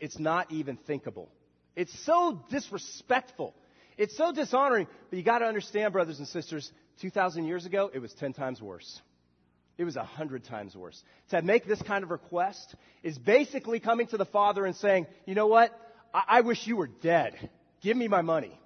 It's 0.00 0.18
not 0.18 0.50
even 0.50 0.76
thinkable. 0.76 1.28
It's 1.76 1.96
so 2.04 2.44
disrespectful. 2.50 3.54
It's 3.96 4.16
so 4.16 4.32
dishonoring. 4.32 4.86
But 5.10 5.18
you 5.18 5.22
got 5.22 5.38
to 5.38 5.46
understand, 5.46 5.92
brothers 5.92 6.18
and 6.18 6.28
sisters, 6.28 6.70
2,000 7.00 7.44
years 7.44 7.66
ago, 7.66 7.90
it 7.92 7.98
was 7.98 8.12
10 8.14 8.32
times 8.32 8.60
worse. 8.60 9.00
It 9.76 9.84
was 9.84 9.96
100 9.96 10.44
times 10.44 10.74
worse. 10.74 11.00
To 11.30 11.40
make 11.42 11.66
this 11.66 11.80
kind 11.82 12.02
of 12.02 12.10
request 12.10 12.74
is 13.02 13.16
basically 13.16 13.78
coming 13.78 14.08
to 14.08 14.16
the 14.16 14.24
Father 14.24 14.66
and 14.66 14.74
saying, 14.74 15.06
you 15.24 15.34
know 15.34 15.46
what? 15.46 15.70
I, 16.12 16.22
I 16.28 16.40
wish 16.40 16.66
you 16.66 16.76
were 16.76 16.88
dead. 16.88 17.50
Give 17.80 17.96
me 17.96 18.08
my 18.08 18.22
money. 18.22 18.58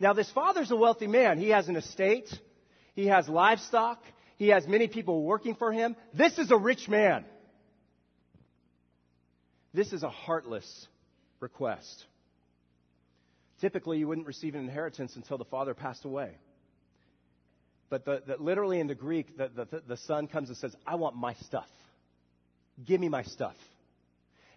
Now, 0.00 0.14
this 0.14 0.30
father's 0.30 0.70
a 0.70 0.76
wealthy 0.76 1.06
man. 1.06 1.38
He 1.38 1.50
has 1.50 1.68
an 1.68 1.76
estate. 1.76 2.28
He 2.94 3.06
has 3.06 3.28
livestock. 3.28 4.02
He 4.36 4.48
has 4.48 4.66
many 4.66 4.88
people 4.88 5.22
working 5.22 5.54
for 5.54 5.72
him. 5.72 5.94
This 6.14 6.38
is 6.38 6.50
a 6.50 6.56
rich 6.56 6.88
man. 6.88 7.24
This 9.72 9.92
is 9.92 10.02
a 10.02 10.10
heartless 10.10 10.86
request. 11.38 12.04
Typically, 13.60 13.98
you 13.98 14.08
wouldn't 14.08 14.26
receive 14.26 14.54
an 14.54 14.60
inheritance 14.60 15.16
until 15.16 15.38
the 15.38 15.44
father 15.44 15.74
passed 15.74 16.04
away. 16.04 16.30
But 17.88 18.04
the, 18.04 18.22
the, 18.26 18.36
literally 18.38 18.80
in 18.80 18.86
the 18.86 18.94
Greek, 18.94 19.36
the, 19.36 19.48
the, 19.48 19.82
the 19.86 19.96
son 19.96 20.28
comes 20.28 20.48
and 20.48 20.56
says, 20.56 20.74
I 20.86 20.94
want 20.94 21.16
my 21.16 21.34
stuff. 21.34 21.68
Give 22.86 23.00
me 23.00 23.08
my 23.08 23.24
stuff. 23.24 23.56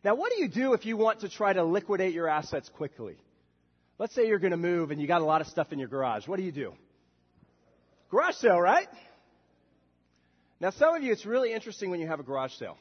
Now, 0.03 0.15
what 0.15 0.31
do 0.35 0.41
you 0.41 0.49
do 0.49 0.73
if 0.73 0.85
you 0.85 0.97
want 0.97 1.21
to 1.21 1.29
try 1.29 1.53
to 1.53 1.63
liquidate 1.63 2.13
your 2.13 2.27
assets 2.27 2.69
quickly? 2.69 3.17
Let's 3.97 4.13
say 4.15 4.27
you're 4.27 4.39
going 4.39 4.51
to 4.51 4.57
move 4.57 4.91
and 4.91 5.01
you 5.01 5.07
got 5.07 5.21
a 5.21 5.25
lot 5.25 5.41
of 5.41 5.47
stuff 5.47 5.71
in 5.71 5.79
your 5.79 5.87
garage. 5.87 6.27
What 6.27 6.37
do 6.37 6.43
you 6.43 6.51
do? 6.51 6.73
Garage 8.11 8.35
sale, 8.35 8.59
right? 8.59 8.87
Now, 10.59 10.71
some 10.71 10.95
of 10.95 11.03
you, 11.03 11.11
it's 11.11 11.25
really 11.25 11.53
interesting 11.53 11.89
when 11.89 11.99
you 11.99 12.07
have 12.07 12.19
a 12.19 12.23
garage 12.23 12.53
sale. 12.53 12.77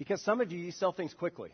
Because 0.00 0.22
some 0.22 0.40
of 0.40 0.50
you, 0.50 0.58
you 0.58 0.72
sell 0.72 0.92
things 0.92 1.12
quickly. 1.12 1.50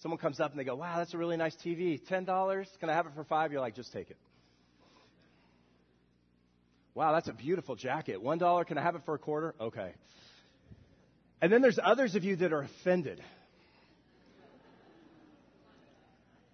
Someone 0.00 0.18
comes 0.18 0.40
up 0.40 0.50
and 0.50 0.58
they 0.58 0.64
go, 0.64 0.74
wow, 0.74 0.98
that's 0.98 1.14
a 1.14 1.18
really 1.18 1.36
nice 1.36 1.54
TV. 1.64 2.00
$10? 2.10 2.66
Can 2.80 2.90
I 2.90 2.94
have 2.94 3.06
it 3.06 3.12
for 3.14 3.22
five? 3.22 3.52
You're 3.52 3.60
like, 3.60 3.76
just 3.76 3.92
take 3.92 4.10
it. 4.10 4.16
Wow, 6.96 7.12
that's 7.12 7.28
a 7.28 7.32
beautiful 7.32 7.76
jacket. 7.76 8.20
$1? 8.20 8.66
Can 8.66 8.76
I 8.76 8.82
have 8.82 8.96
it 8.96 9.02
for 9.04 9.14
a 9.14 9.20
quarter? 9.20 9.54
Okay. 9.60 9.92
And 11.40 11.52
then 11.52 11.62
there's 11.62 11.78
others 11.80 12.16
of 12.16 12.24
you 12.24 12.34
that 12.36 12.52
are 12.52 12.62
offended. 12.62 13.22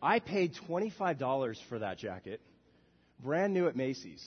I 0.03 0.19
paid 0.19 0.53
$25 0.69 1.57
for 1.71 1.79
that 1.79 1.97
jacket, 1.97 2.43
brand 3.25 3.55
new 3.55 3.69
at 3.69 3.75
Macy's. 3.75 4.23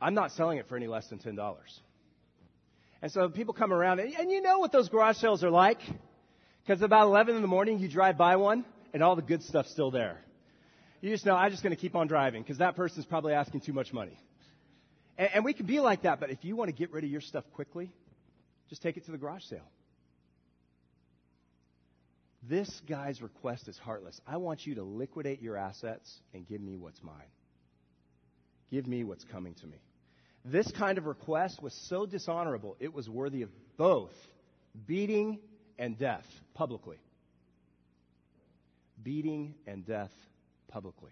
I'm 0.00 0.14
not 0.14 0.32
selling 0.32 0.56
it 0.56 0.66
for 0.66 0.76
any 0.76 0.86
less 0.86 1.06
than 1.08 1.18
$10. 1.18 1.36
And 3.02 3.10
so 3.10 3.28
people 3.28 3.52
come 3.52 3.72
around, 3.72 3.98
and, 3.98 4.14
and 4.14 4.30
you 4.30 4.40
know 4.40 4.60
what 4.60 4.70
those 4.70 4.88
garage 4.88 5.16
sales 5.16 5.42
are 5.42 5.50
like. 5.50 5.80
Because 6.64 6.80
about 6.82 7.08
11 7.08 7.34
in 7.34 7.42
the 7.42 7.48
morning, 7.48 7.80
you 7.80 7.88
drive 7.88 8.16
by 8.16 8.36
one, 8.36 8.64
and 8.94 9.02
all 9.02 9.16
the 9.16 9.22
good 9.22 9.42
stuff's 9.42 9.72
still 9.72 9.90
there. 9.90 10.20
You 11.00 11.10
just 11.10 11.26
know, 11.26 11.34
I'm 11.34 11.50
just 11.50 11.64
going 11.64 11.74
to 11.74 11.80
keep 11.80 11.96
on 11.96 12.06
driving, 12.06 12.42
because 12.42 12.58
that 12.58 12.76
person's 12.76 13.04
probably 13.04 13.32
asking 13.32 13.62
too 13.62 13.72
much 13.72 13.92
money. 13.92 14.16
And, 15.18 15.30
and 15.34 15.44
we 15.44 15.52
can 15.52 15.66
be 15.66 15.80
like 15.80 16.02
that, 16.02 16.20
but 16.20 16.30
if 16.30 16.44
you 16.44 16.54
want 16.54 16.68
to 16.68 16.72
get 16.72 16.92
rid 16.92 17.02
of 17.02 17.10
your 17.10 17.20
stuff 17.20 17.44
quickly, 17.54 17.90
just 18.70 18.82
take 18.82 18.96
it 18.96 19.04
to 19.06 19.10
the 19.10 19.18
garage 19.18 19.42
sale. 19.42 19.68
This 22.48 22.80
guy's 22.88 23.20
request 23.20 23.66
is 23.66 23.76
heartless. 23.78 24.20
I 24.26 24.36
want 24.36 24.64
you 24.64 24.76
to 24.76 24.82
liquidate 24.84 25.42
your 25.42 25.56
assets 25.56 26.20
and 26.34 26.46
give 26.46 26.60
me 26.60 26.76
what's 26.76 27.02
mine. 27.02 27.30
Give 28.70 28.86
me 28.86 29.02
what's 29.04 29.24
coming 29.24 29.54
to 29.54 29.66
me. 29.66 29.78
This 30.44 30.70
kind 30.72 30.98
of 30.98 31.06
request 31.06 31.62
was 31.62 31.72
so 31.88 32.06
dishonorable, 32.06 32.76
it 32.80 32.92
was 32.92 33.08
worthy 33.08 33.42
of 33.42 33.50
both 33.76 34.12
beating 34.86 35.38
and 35.78 35.98
death 35.98 36.26
publicly. 36.54 36.98
Beating 39.02 39.54
and 39.66 39.86
death 39.86 40.12
publicly. 40.68 41.10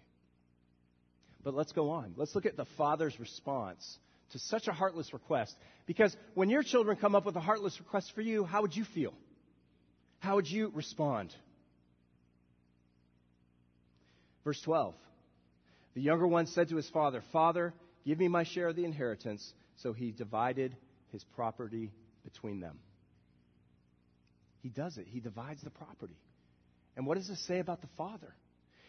But 1.43 1.53
let's 1.53 1.71
go 1.71 1.91
on. 1.91 2.13
Let's 2.17 2.35
look 2.35 2.45
at 2.45 2.57
the 2.57 2.65
father's 2.77 3.19
response 3.19 3.97
to 4.31 4.39
such 4.39 4.67
a 4.67 4.71
heartless 4.71 5.13
request. 5.13 5.55
Because 5.85 6.15
when 6.35 6.49
your 6.49 6.63
children 6.63 6.97
come 6.97 7.15
up 7.15 7.25
with 7.25 7.35
a 7.35 7.41
heartless 7.41 7.79
request 7.79 8.11
for 8.13 8.21
you, 8.21 8.43
how 8.43 8.61
would 8.61 8.75
you 8.75 8.85
feel? 8.85 9.13
How 10.19 10.35
would 10.35 10.49
you 10.49 10.71
respond? 10.73 11.33
Verse 14.43 14.61
12 14.61 14.93
The 15.95 16.01
younger 16.01 16.27
one 16.27 16.47
said 16.47 16.69
to 16.69 16.75
his 16.75 16.89
father, 16.89 17.23
Father, 17.31 17.73
Give 18.05 18.19
me 18.19 18.27
my 18.27 18.43
share 18.43 18.67
of 18.67 18.75
the 18.75 18.85
inheritance. 18.85 19.53
So 19.77 19.93
he 19.93 20.11
divided 20.11 20.75
his 21.11 21.23
property 21.35 21.91
between 22.23 22.59
them. 22.59 22.79
He 24.61 24.69
does 24.69 24.97
it, 24.97 25.07
he 25.07 25.19
divides 25.19 25.61
the 25.63 25.71
property. 25.71 26.17
And 26.95 27.05
what 27.05 27.17
does 27.17 27.27
this 27.27 27.43
say 27.47 27.59
about 27.59 27.81
the 27.81 27.87
father? 27.97 28.35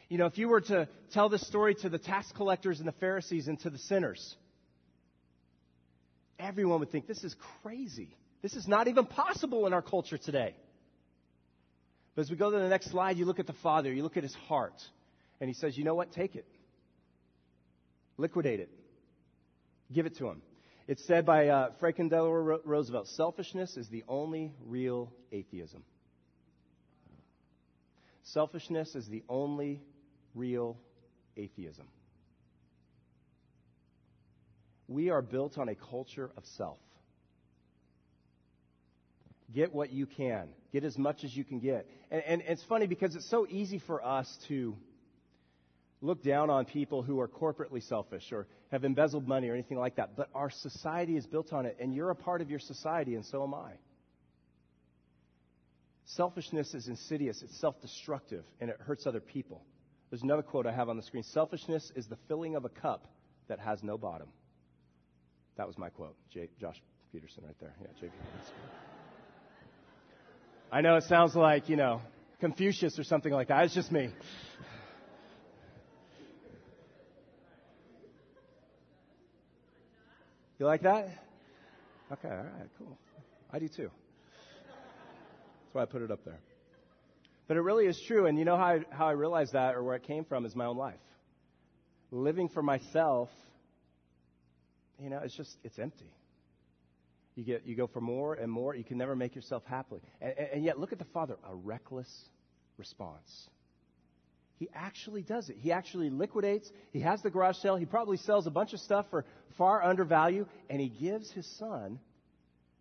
You 0.08 0.18
know, 0.18 0.26
if 0.26 0.36
you 0.36 0.48
were 0.48 0.60
to 0.60 0.88
tell 1.12 1.28
this 1.28 1.46
story 1.46 1.74
to 1.76 1.88
the 1.88 1.98
tax 1.98 2.30
collectors 2.32 2.78
and 2.78 2.86
the 2.86 2.92
Pharisees 2.92 3.48
and 3.48 3.58
to 3.60 3.70
the 3.70 3.78
sinners, 3.78 4.36
everyone 6.38 6.80
would 6.80 6.90
think 6.90 7.06
this 7.06 7.24
is 7.24 7.34
crazy. 7.62 8.14
This 8.42 8.54
is 8.54 8.68
not 8.68 8.88
even 8.88 9.06
possible 9.06 9.66
in 9.66 9.72
our 9.72 9.80
culture 9.80 10.18
today. 10.18 10.54
But 12.14 12.22
as 12.22 12.30
we 12.30 12.36
go 12.36 12.50
to 12.50 12.58
the 12.58 12.68
next 12.68 12.90
slide, 12.90 13.16
you 13.16 13.24
look 13.24 13.38
at 13.38 13.46
the 13.46 13.54
father, 13.54 13.90
you 13.90 14.02
look 14.02 14.18
at 14.18 14.22
his 14.22 14.34
heart, 14.34 14.74
and 15.40 15.48
he 15.48 15.54
says, 15.54 15.78
You 15.78 15.84
know 15.84 15.94
what? 15.94 16.12
Take 16.12 16.36
it. 16.36 16.46
Liquidate 18.18 18.60
it. 18.60 18.68
Give 19.92 20.06
it 20.06 20.16
to 20.18 20.28
him. 20.28 20.42
It's 20.88 21.04
said 21.06 21.24
by 21.24 21.48
uh, 21.48 21.70
Franklin 21.78 22.08
Delano 22.08 22.60
Roosevelt 22.64 23.08
selfishness 23.08 23.76
is 23.76 23.88
the 23.88 24.04
only 24.08 24.52
real 24.66 25.12
atheism. 25.30 25.84
Selfishness 28.24 28.94
is 28.94 29.06
the 29.08 29.22
only 29.28 29.80
real 30.34 30.76
atheism. 31.36 31.86
We 34.88 35.10
are 35.10 35.22
built 35.22 35.58
on 35.58 35.68
a 35.68 35.74
culture 35.74 36.30
of 36.36 36.44
self. 36.56 36.78
Get 39.54 39.72
what 39.74 39.92
you 39.92 40.06
can, 40.06 40.48
get 40.72 40.84
as 40.84 40.96
much 40.96 41.24
as 41.24 41.36
you 41.36 41.44
can 41.44 41.58
get. 41.58 41.86
And, 42.10 42.22
and 42.26 42.42
it's 42.46 42.64
funny 42.64 42.86
because 42.86 43.14
it's 43.14 43.28
so 43.28 43.46
easy 43.48 43.78
for 43.78 44.04
us 44.04 44.34
to 44.48 44.76
look 46.02 46.22
down 46.22 46.50
on 46.50 46.64
people 46.64 47.02
who 47.02 47.20
are 47.20 47.28
corporately 47.28 47.82
selfish 47.82 48.32
or 48.32 48.46
have 48.72 48.84
embezzled 48.84 49.26
money 49.26 49.48
or 49.48 49.54
anything 49.54 49.78
like 49.78 49.96
that. 49.96 50.16
But 50.16 50.28
our 50.34 50.50
society 50.50 51.16
is 51.16 51.26
built 51.26 51.52
on 51.52 51.64
it, 51.64 51.78
and 51.80 51.94
you're 51.94 52.10
a 52.10 52.14
part 52.16 52.42
of 52.42 52.50
your 52.50 52.58
society, 52.58 53.14
and 53.14 53.24
so 53.24 53.42
am 53.44 53.54
I. 53.54 53.72
Selfishness 56.04 56.74
is 56.74 56.88
insidious, 56.88 57.40
it's 57.42 57.58
self 57.58 57.80
destructive, 57.80 58.44
and 58.60 58.68
it 58.68 58.76
hurts 58.80 59.06
other 59.06 59.20
people. 59.20 59.64
There's 60.10 60.22
another 60.22 60.42
quote 60.42 60.66
I 60.66 60.72
have 60.72 60.88
on 60.90 60.96
the 60.96 61.02
screen 61.02 61.22
Selfishness 61.22 61.90
is 61.94 62.06
the 62.06 62.18
filling 62.28 62.56
of 62.56 62.64
a 62.64 62.68
cup 62.68 63.06
that 63.48 63.60
has 63.60 63.82
no 63.82 63.96
bottom. 63.96 64.28
That 65.56 65.66
was 65.66 65.78
my 65.78 65.88
quote. 65.88 66.16
J- 66.30 66.50
Josh 66.60 66.82
Peterson 67.12 67.44
right 67.46 67.56
there. 67.60 67.74
Yeah, 67.80 67.86
J. 68.00 68.08
I 70.72 70.80
know 70.80 70.96
it 70.96 71.04
sounds 71.04 71.36
like, 71.36 71.68
you 71.68 71.76
know, 71.76 72.00
Confucius 72.40 72.98
or 72.98 73.04
something 73.04 73.32
like 73.32 73.48
that. 73.48 73.64
It's 73.64 73.74
just 73.74 73.92
me. 73.92 74.10
You 80.62 80.68
like 80.68 80.82
that? 80.82 81.08
Okay, 82.12 82.28
all 82.28 82.36
right, 82.36 82.70
cool. 82.78 82.96
I 83.52 83.58
do 83.58 83.66
too. 83.66 83.90
That's 83.90 85.74
why 85.74 85.82
I 85.82 85.86
put 85.86 86.02
it 86.02 86.12
up 86.12 86.24
there. 86.24 86.38
But 87.48 87.56
it 87.56 87.62
really 87.62 87.86
is 87.86 88.00
true, 88.06 88.26
and 88.26 88.38
you 88.38 88.44
know 88.44 88.56
how 88.56 88.66
I, 88.66 88.80
how 88.92 89.08
I 89.08 89.10
realized 89.10 89.54
that 89.54 89.74
or 89.74 89.82
where 89.82 89.96
it 89.96 90.04
came 90.04 90.24
from 90.24 90.46
is 90.46 90.54
my 90.54 90.66
own 90.66 90.76
life. 90.76 91.00
Living 92.12 92.48
for 92.48 92.62
myself, 92.62 93.28
you 95.00 95.10
know, 95.10 95.18
it's 95.24 95.36
just, 95.36 95.50
it's 95.64 95.80
empty. 95.80 96.12
You, 97.34 97.42
get, 97.42 97.66
you 97.66 97.74
go 97.74 97.88
for 97.88 98.00
more 98.00 98.34
and 98.34 98.48
more. 98.48 98.76
You 98.76 98.84
can 98.84 98.98
never 98.98 99.16
make 99.16 99.34
yourself 99.34 99.64
happy. 99.66 100.00
And, 100.20 100.32
and, 100.38 100.48
and 100.52 100.64
yet, 100.64 100.78
look 100.78 100.92
at 100.92 101.00
the 101.00 101.06
Father 101.06 101.38
a 101.44 101.56
reckless 101.56 102.28
response. 102.76 103.48
He 104.62 104.68
actually 104.76 105.22
does 105.22 105.48
it. 105.48 105.56
He 105.58 105.72
actually 105.72 106.08
liquidates. 106.08 106.70
He 106.92 107.00
has 107.00 107.20
the 107.20 107.30
garage 107.30 107.56
sale. 107.56 107.74
He 107.74 107.84
probably 107.84 108.16
sells 108.16 108.46
a 108.46 108.50
bunch 108.50 108.72
of 108.74 108.78
stuff 108.78 109.06
for 109.10 109.24
far 109.58 109.82
under 109.82 110.04
value, 110.04 110.46
and 110.70 110.80
he 110.80 110.88
gives 110.88 111.32
his 111.32 111.44
son 111.58 111.98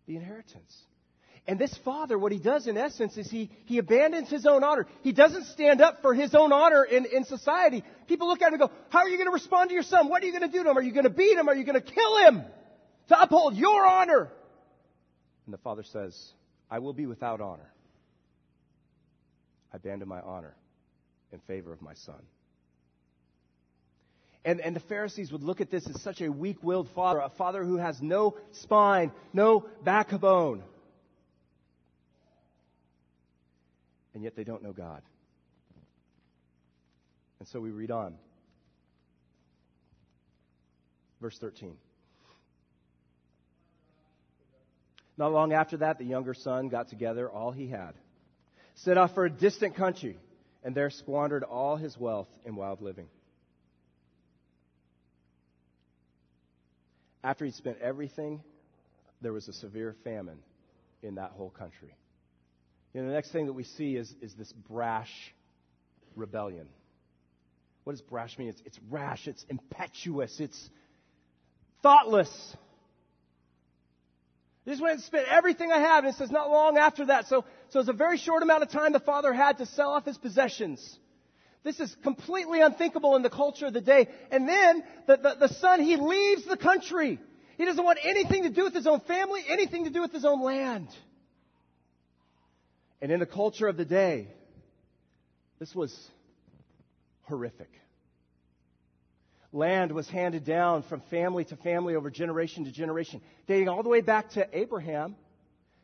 the 0.06 0.14
inheritance. 0.14 0.72
And 1.44 1.58
this 1.58 1.76
father, 1.84 2.16
what 2.16 2.30
he 2.30 2.38
does 2.38 2.68
in 2.68 2.76
essence 2.76 3.16
is 3.16 3.28
he, 3.28 3.50
he 3.64 3.78
abandons 3.78 4.30
his 4.30 4.46
own 4.46 4.62
honor. 4.62 4.86
He 5.02 5.10
doesn't 5.10 5.46
stand 5.46 5.80
up 5.80 6.02
for 6.02 6.14
his 6.14 6.36
own 6.36 6.52
honor 6.52 6.84
in, 6.84 7.04
in 7.04 7.24
society. 7.24 7.82
People 8.06 8.28
look 8.28 8.42
at 8.42 8.52
him 8.52 8.60
and 8.60 8.70
go, 8.70 8.70
How 8.90 9.00
are 9.00 9.08
you 9.08 9.16
going 9.16 9.26
to 9.26 9.32
respond 9.32 9.70
to 9.70 9.74
your 9.74 9.82
son? 9.82 10.08
What 10.08 10.22
are 10.22 10.26
you 10.26 10.38
going 10.38 10.48
to 10.48 10.56
do 10.56 10.62
to 10.62 10.70
him? 10.70 10.78
Are 10.78 10.82
you 10.82 10.92
going 10.92 11.02
to 11.02 11.10
beat 11.10 11.36
him? 11.36 11.48
Are 11.48 11.56
you 11.56 11.64
going 11.64 11.82
to 11.82 11.92
kill 11.92 12.18
him? 12.18 12.44
To 13.08 13.20
uphold 13.20 13.56
your 13.56 13.84
honor. 13.84 14.30
And 15.46 15.52
the 15.52 15.58
father 15.58 15.82
says, 15.82 16.16
I 16.70 16.78
will 16.78 16.92
be 16.92 17.06
without 17.06 17.40
honor. 17.40 17.72
I 19.72 19.78
abandon 19.78 20.06
my 20.06 20.20
honor 20.20 20.54
in 21.32 21.40
favor 21.40 21.72
of 21.72 21.82
my 21.82 21.94
son. 21.94 22.20
And, 24.44 24.60
and 24.60 24.74
the 24.74 24.80
Pharisees 24.80 25.30
would 25.30 25.42
look 25.42 25.60
at 25.60 25.70
this 25.70 25.88
as 25.88 26.02
such 26.02 26.20
a 26.20 26.28
weak 26.28 26.62
willed 26.62 26.88
father, 26.90 27.20
a 27.20 27.30
father 27.30 27.64
who 27.64 27.76
has 27.76 28.02
no 28.02 28.36
spine, 28.50 29.12
no 29.32 29.66
backbone. 29.84 30.64
and 34.14 34.22
yet 34.22 34.36
they 34.36 34.44
don't 34.44 34.62
know 34.62 34.72
God. 34.72 35.02
And 37.38 37.48
so 37.48 37.60
we 37.60 37.70
read 37.70 37.90
on. 37.90 38.14
Verse 41.20 41.36
13. 41.38 41.76
Not 45.16 45.32
long 45.32 45.52
after 45.52 45.78
that, 45.78 45.98
the 45.98 46.04
younger 46.04 46.34
son 46.34 46.68
got 46.68 46.88
together 46.88 47.30
all 47.30 47.50
he 47.50 47.68
had, 47.68 47.94
set 48.76 48.96
off 48.96 49.14
for 49.14 49.24
a 49.24 49.30
distant 49.30 49.76
country, 49.76 50.16
and 50.62 50.74
there 50.74 50.90
squandered 50.90 51.42
all 51.42 51.76
his 51.76 51.98
wealth 51.98 52.28
in 52.44 52.56
wild 52.56 52.80
living. 52.80 53.06
After 57.24 57.44
he'd 57.44 57.54
spent 57.54 57.78
everything, 57.80 58.42
there 59.20 59.32
was 59.32 59.48
a 59.48 59.52
severe 59.52 59.94
famine 60.04 60.38
in 61.02 61.16
that 61.16 61.32
whole 61.32 61.50
country. 61.50 61.94
You 62.92 63.00
know, 63.00 63.08
the 63.08 63.14
next 63.14 63.30
thing 63.30 63.46
that 63.46 63.52
we 63.52 63.64
see 63.64 63.96
is, 63.96 64.12
is 64.20 64.34
this 64.34 64.52
brash 64.52 65.10
rebellion. 66.16 66.66
What 67.84 67.94
does 67.94 68.02
brash 68.02 68.38
mean? 68.38 68.48
It's, 68.48 68.62
it's 68.64 68.78
rash, 68.90 69.26
it's 69.26 69.44
impetuous, 69.48 70.38
it's 70.40 70.70
thoughtless. 71.82 72.56
This 74.64 74.80
went 74.80 74.94
and 74.94 75.02
spent 75.02 75.26
everything 75.28 75.72
I 75.72 75.80
have, 75.80 76.04
and 76.04 76.12
it 76.12 76.16
says 76.16 76.30
not 76.30 76.50
long 76.50 76.76
after 76.76 77.06
that. 77.06 77.26
So, 77.26 77.44
so 77.72 77.80
it's 77.80 77.88
a 77.88 77.94
very 77.94 78.18
short 78.18 78.42
amount 78.42 78.62
of 78.62 78.70
time 78.70 78.92
the 78.92 79.00
father 79.00 79.32
had 79.32 79.56
to 79.56 79.64
sell 79.64 79.92
off 79.92 80.04
his 80.04 80.18
possessions. 80.18 80.98
This 81.64 81.80
is 81.80 81.96
completely 82.02 82.60
unthinkable 82.60 83.16
in 83.16 83.22
the 83.22 83.30
culture 83.30 83.64
of 83.64 83.72
the 83.72 83.80
day. 83.80 84.08
And 84.30 84.46
then 84.46 84.84
the, 85.06 85.16
the, 85.16 85.36
the 85.46 85.54
son, 85.54 85.80
he 85.80 85.96
leaves 85.96 86.44
the 86.44 86.58
country. 86.58 87.18
He 87.56 87.64
doesn't 87.64 87.82
want 87.82 87.98
anything 88.02 88.42
to 88.42 88.50
do 88.50 88.64
with 88.64 88.74
his 88.74 88.86
own 88.86 89.00
family, 89.00 89.42
anything 89.48 89.84
to 89.84 89.90
do 89.90 90.02
with 90.02 90.12
his 90.12 90.26
own 90.26 90.42
land. 90.42 90.88
And 93.00 93.10
in 93.10 93.20
the 93.20 93.26
culture 93.26 93.66
of 93.68 93.78
the 93.78 93.86
day, 93.86 94.28
this 95.58 95.74
was 95.74 95.96
horrific. 97.22 97.70
Land 99.50 99.92
was 99.92 100.06
handed 100.10 100.44
down 100.44 100.82
from 100.82 101.00
family 101.08 101.46
to 101.46 101.56
family 101.56 101.94
over 101.94 102.10
generation 102.10 102.66
to 102.66 102.70
generation, 102.70 103.22
dating 103.46 103.70
all 103.70 103.82
the 103.82 103.88
way 103.88 104.02
back 104.02 104.28
to 104.32 104.46
Abraham, 104.52 105.16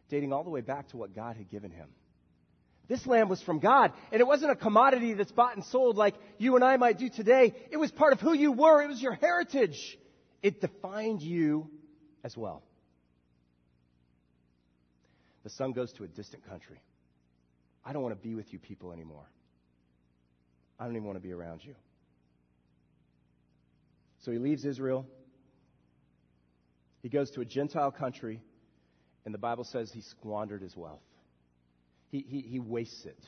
dating 0.08 0.32
all 0.32 0.44
the 0.44 0.50
way 0.50 0.60
back 0.60 0.88
to 0.88 0.96
what 0.96 1.14
God 1.14 1.36
had 1.36 1.48
given 1.50 1.70
him. 1.70 1.88
This 2.88 3.06
lamb 3.06 3.28
was 3.28 3.42
from 3.42 3.58
God, 3.58 3.92
and 4.10 4.20
it 4.20 4.26
wasn't 4.26 4.50
a 4.50 4.56
commodity 4.56 5.12
that's 5.12 5.30
bought 5.30 5.54
and 5.54 5.64
sold 5.66 5.96
like 5.96 6.14
you 6.38 6.56
and 6.56 6.64
I 6.64 6.78
might 6.78 6.98
do 6.98 7.10
today. 7.10 7.54
It 7.70 7.76
was 7.76 7.90
part 7.90 8.14
of 8.14 8.20
who 8.20 8.32
you 8.32 8.52
were, 8.52 8.82
it 8.82 8.88
was 8.88 9.00
your 9.00 9.14
heritage. 9.14 9.98
It 10.42 10.60
defined 10.60 11.20
you 11.20 11.68
as 12.24 12.36
well. 12.36 12.62
The 15.44 15.50
son 15.50 15.72
goes 15.72 15.92
to 15.94 16.04
a 16.04 16.08
distant 16.08 16.48
country. 16.48 16.80
I 17.84 17.92
don't 17.92 18.02
want 18.02 18.14
to 18.14 18.28
be 18.28 18.34
with 18.34 18.52
you 18.52 18.58
people 18.58 18.92
anymore. 18.92 19.28
I 20.78 20.84
don't 20.84 20.94
even 20.94 21.06
want 21.06 21.16
to 21.16 21.22
be 21.22 21.32
around 21.32 21.64
you. 21.64 21.74
So 24.24 24.32
he 24.32 24.38
leaves 24.38 24.64
Israel. 24.64 25.06
He 27.02 27.08
goes 27.08 27.30
to 27.32 27.40
a 27.40 27.44
Gentile 27.44 27.90
country, 27.90 28.40
and 29.28 29.34
the 29.34 29.38
Bible 29.38 29.64
says 29.64 29.92
he 29.92 30.00
squandered 30.00 30.62
his 30.62 30.74
wealth. 30.74 31.02
He, 32.10 32.24
he, 32.26 32.40
he 32.40 32.58
wastes 32.58 33.04
it 33.04 33.18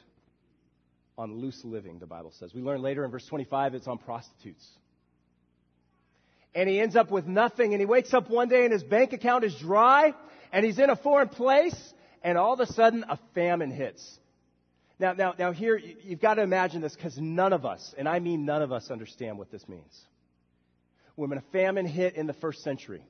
on 1.19 1.35
loose 1.35 1.63
living, 1.63 1.99
the 1.99 2.07
Bible 2.07 2.33
says. 2.39 2.55
We 2.55 2.63
learn 2.63 2.81
later 2.81 3.05
in 3.05 3.11
verse 3.11 3.27
25 3.27 3.75
it's 3.75 3.87
on 3.87 3.99
prostitutes. 3.99 4.67
And 6.55 6.71
he 6.71 6.81
ends 6.81 6.97
up 6.97 7.11
with 7.11 7.27
nothing, 7.27 7.75
and 7.75 7.81
he 7.83 7.85
wakes 7.85 8.15
up 8.15 8.31
one 8.31 8.49
day 8.49 8.65
and 8.65 8.73
his 8.73 8.83
bank 8.83 9.13
account 9.13 9.45
is 9.45 9.55
dry, 9.57 10.15
and 10.51 10.65
he's 10.65 10.79
in 10.79 10.89
a 10.89 10.97
foreign 10.97 11.29
place, 11.29 11.77
and 12.25 12.39
all 12.39 12.55
of 12.55 12.61
a 12.61 12.67
sudden 12.73 13.05
a 13.07 13.19
famine 13.35 13.71
hits. 13.71 14.19
Now, 14.99 15.13
now, 15.13 15.35
now 15.39 15.53
here, 15.53 15.77
you've 15.77 16.23
got 16.23 16.35
to 16.35 16.43
imagine 16.43 16.81
this 16.81 16.97
because 16.97 17.19
none 17.19 17.53
of 17.53 17.67
us, 17.67 17.95
and 17.99 18.09
I 18.09 18.21
mean 18.21 18.47
none 18.47 18.63
of 18.63 18.73
us, 18.73 18.91
understand 18.91 19.37
what 19.37 19.51
this 19.51 19.69
means 19.69 20.07
when 21.29 21.37
a 21.37 21.43
famine 21.53 21.85
hit 21.85 22.17
in 22.17 22.27
the 22.27 22.33
first 22.33 22.63
century, 22.63 23.03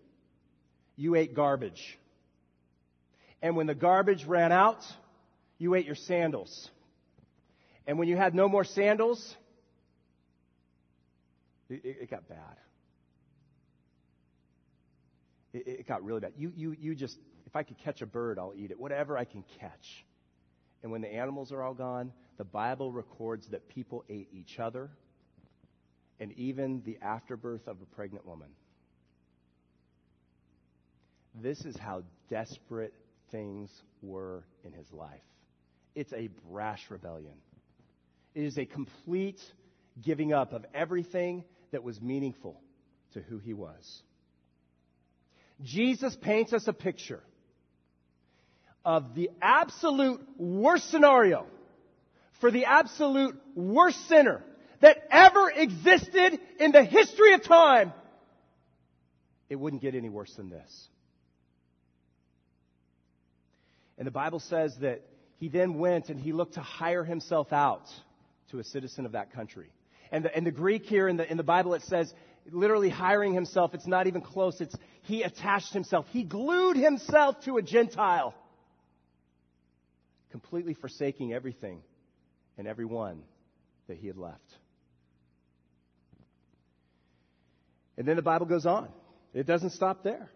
you 0.96 1.14
ate 1.14 1.34
garbage. 1.34 1.98
And 3.42 3.56
when 3.56 3.66
the 3.66 3.74
garbage 3.74 4.24
ran 4.26 4.52
out, 4.52 4.84
you 5.58 5.74
ate 5.74 5.86
your 5.86 5.94
sandals. 5.94 6.68
And 7.86 7.98
when 7.98 8.08
you 8.08 8.16
had 8.16 8.34
no 8.34 8.48
more 8.48 8.64
sandals, 8.64 9.36
it, 11.68 11.80
it 11.84 12.10
got 12.10 12.28
bad. 12.28 12.56
It, 15.52 15.66
it, 15.66 15.88
got 15.88 16.04
really 16.04 16.20
bad. 16.20 16.32
You, 16.36 16.52
you, 16.54 16.76
you 16.78 16.94
just, 16.94 17.18
if 17.46 17.56
I 17.56 17.62
could 17.62 17.78
catch 17.78 18.02
a 18.02 18.06
bird, 18.06 18.38
I'll 18.38 18.52
eat 18.54 18.70
it. 18.70 18.78
Whatever 18.78 19.18
I 19.18 19.24
can 19.24 19.44
catch. 19.58 20.04
And 20.82 20.92
when 20.92 21.00
the 21.00 21.12
animals 21.12 21.52
are 21.52 21.62
all 21.62 21.74
gone, 21.74 22.12
the 22.38 22.44
Bible 22.44 22.92
records 22.92 23.48
that 23.48 23.68
people 23.68 24.04
ate 24.08 24.28
each 24.32 24.58
other 24.58 24.90
and 26.20 26.32
even 26.32 26.82
the 26.84 26.98
afterbirth 27.02 27.66
of 27.66 27.78
a 27.82 27.86
pregnant 27.94 28.26
woman. 28.26 28.48
This 31.34 31.64
is 31.64 31.76
how 31.76 32.02
desperate 32.28 32.94
things 33.30 33.70
were 34.02 34.44
in 34.64 34.72
his 34.72 34.90
life. 34.92 35.20
It's 35.94 36.12
a 36.12 36.28
brash 36.50 36.82
rebellion. 36.88 37.34
It 38.34 38.44
is 38.44 38.58
a 38.58 38.64
complete 38.64 39.40
giving 40.00 40.32
up 40.32 40.52
of 40.52 40.64
everything 40.72 41.44
that 41.72 41.82
was 41.82 42.00
meaningful 42.00 42.60
to 43.14 43.20
who 43.20 43.38
he 43.38 43.54
was. 43.54 44.02
Jesus 45.62 46.16
paints 46.20 46.52
us 46.52 46.66
a 46.68 46.72
picture 46.72 47.22
of 48.84 49.14
the 49.14 49.30
absolute 49.42 50.20
worst 50.38 50.90
scenario 50.90 51.46
for 52.40 52.50
the 52.50 52.64
absolute 52.64 53.36
worst 53.54 54.08
sinner 54.08 54.42
that 54.80 54.96
ever 55.10 55.50
existed 55.50 56.40
in 56.58 56.72
the 56.72 56.82
history 56.82 57.34
of 57.34 57.44
time, 57.44 57.92
it 59.50 59.56
wouldn't 59.56 59.82
get 59.82 59.94
any 59.94 60.08
worse 60.08 60.32
than 60.34 60.48
this. 60.48 60.88
And 64.00 64.06
the 64.06 64.12
Bible 64.12 64.40
says 64.40 64.74
that 64.80 65.02
he 65.36 65.50
then 65.50 65.74
went 65.74 66.08
and 66.08 66.18
he 66.18 66.32
looked 66.32 66.54
to 66.54 66.62
hire 66.62 67.04
himself 67.04 67.52
out 67.52 67.84
to 68.50 68.58
a 68.58 68.64
citizen 68.64 69.04
of 69.04 69.12
that 69.12 69.34
country. 69.34 69.68
And 70.10 70.24
the, 70.24 70.34
and 70.34 70.46
the 70.46 70.50
Greek 70.50 70.86
here 70.86 71.06
in 71.06 71.18
the, 71.18 71.30
in 71.30 71.36
the 71.36 71.42
Bible, 71.42 71.74
it 71.74 71.82
says 71.82 72.10
literally 72.50 72.88
hiring 72.88 73.34
himself. 73.34 73.74
It's 73.74 73.86
not 73.86 74.06
even 74.06 74.22
close. 74.22 74.58
It's 74.58 74.74
he 75.02 75.22
attached 75.22 75.74
himself. 75.74 76.06
He 76.12 76.22
glued 76.22 76.78
himself 76.78 77.44
to 77.44 77.58
a 77.58 77.62
Gentile, 77.62 78.34
completely 80.30 80.72
forsaking 80.72 81.34
everything 81.34 81.82
and 82.56 82.66
everyone 82.66 83.20
that 83.86 83.98
he 83.98 84.06
had 84.06 84.16
left. 84.16 84.40
And 87.98 88.08
then 88.08 88.16
the 88.16 88.22
Bible 88.22 88.46
goes 88.46 88.64
on. 88.64 88.88
It 89.34 89.46
doesn't 89.46 89.70
stop 89.70 90.02
there. 90.02 90.30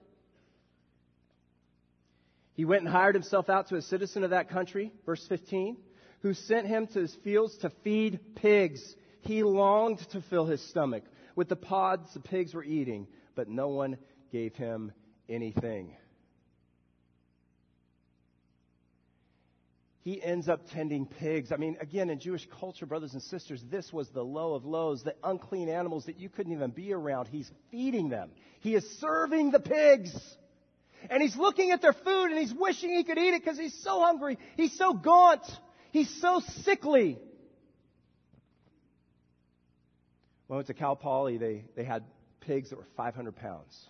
He 2.54 2.64
went 2.64 2.82
and 2.82 2.90
hired 2.90 3.14
himself 3.14 3.50
out 3.50 3.68
to 3.68 3.76
a 3.76 3.82
citizen 3.82 4.24
of 4.24 4.30
that 4.30 4.48
country, 4.48 4.92
verse 5.04 5.26
15, 5.28 5.76
who 6.20 6.34
sent 6.34 6.66
him 6.66 6.86
to 6.88 7.00
his 7.00 7.14
fields 7.24 7.56
to 7.58 7.70
feed 7.82 8.20
pigs. 8.36 8.94
He 9.22 9.42
longed 9.42 9.98
to 10.10 10.22
fill 10.22 10.46
his 10.46 10.62
stomach 10.68 11.04
with 11.36 11.48
the 11.48 11.56
pods 11.56 12.12
the 12.14 12.20
pigs 12.20 12.54
were 12.54 12.64
eating, 12.64 13.08
but 13.34 13.48
no 13.48 13.68
one 13.68 13.98
gave 14.30 14.54
him 14.54 14.92
anything. 15.28 15.96
he 20.04 20.22
ends 20.22 20.50
up 20.50 20.60
tending 20.70 21.06
pigs. 21.06 21.50
I 21.50 21.56
mean, 21.56 21.78
again, 21.80 22.10
in 22.10 22.20
Jewish 22.20 22.46
culture, 22.60 22.84
brothers 22.84 23.14
and 23.14 23.22
sisters, 23.22 23.64
this 23.70 23.90
was 23.90 24.10
the 24.10 24.22
low 24.22 24.52
of 24.52 24.66
lows, 24.66 25.02
the 25.02 25.16
unclean 25.24 25.70
animals 25.70 26.04
that 26.04 26.20
you 26.20 26.28
couldn't 26.28 26.52
even 26.52 26.70
be 26.70 26.92
around. 26.92 27.26
He's 27.26 27.50
feeding 27.70 28.10
them. 28.10 28.30
He 28.60 28.74
is 28.74 28.84
serving 29.00 29.50
the 29.50 29.60
pigs. 29.60 30.14
And 31.10 31.22
he's 31.22 31.36
looking 31.36 31.70
at 31.70 31.82
their 31.82 31.92
food 31.92 32.30
and 32.30 32.38
he's 32.38 32.54
wishing 32.54 32.90
he 32.90 33.04
could 33.04 33.18
eat 33.18 33.34
it 33.34 33.42
because 33.42 33.58
he's 33.58 33.82
so 33.82 34.00
hungry. 34.00 34.38
He's 34.56 34.76
so 34.76 34.92
gaunt. 34.92 35.44
He's 35.92 36.10
so 36.20 36.40
sickly. 36.62 37.18
When 40.46 40.56
I 40.56 40.58
went 40.58 40.66
to 40.68 40.74
Cal 40.74 40.96
Poly, 40.96 41.38
they, 41.38 41.64
they 41.76 41.84
had 41.84 42.04
pigs 42.40 42.70
that 42.70 42.76
were 42.76 42.86
500 42.96 43.36
pounds. 43.36 43.88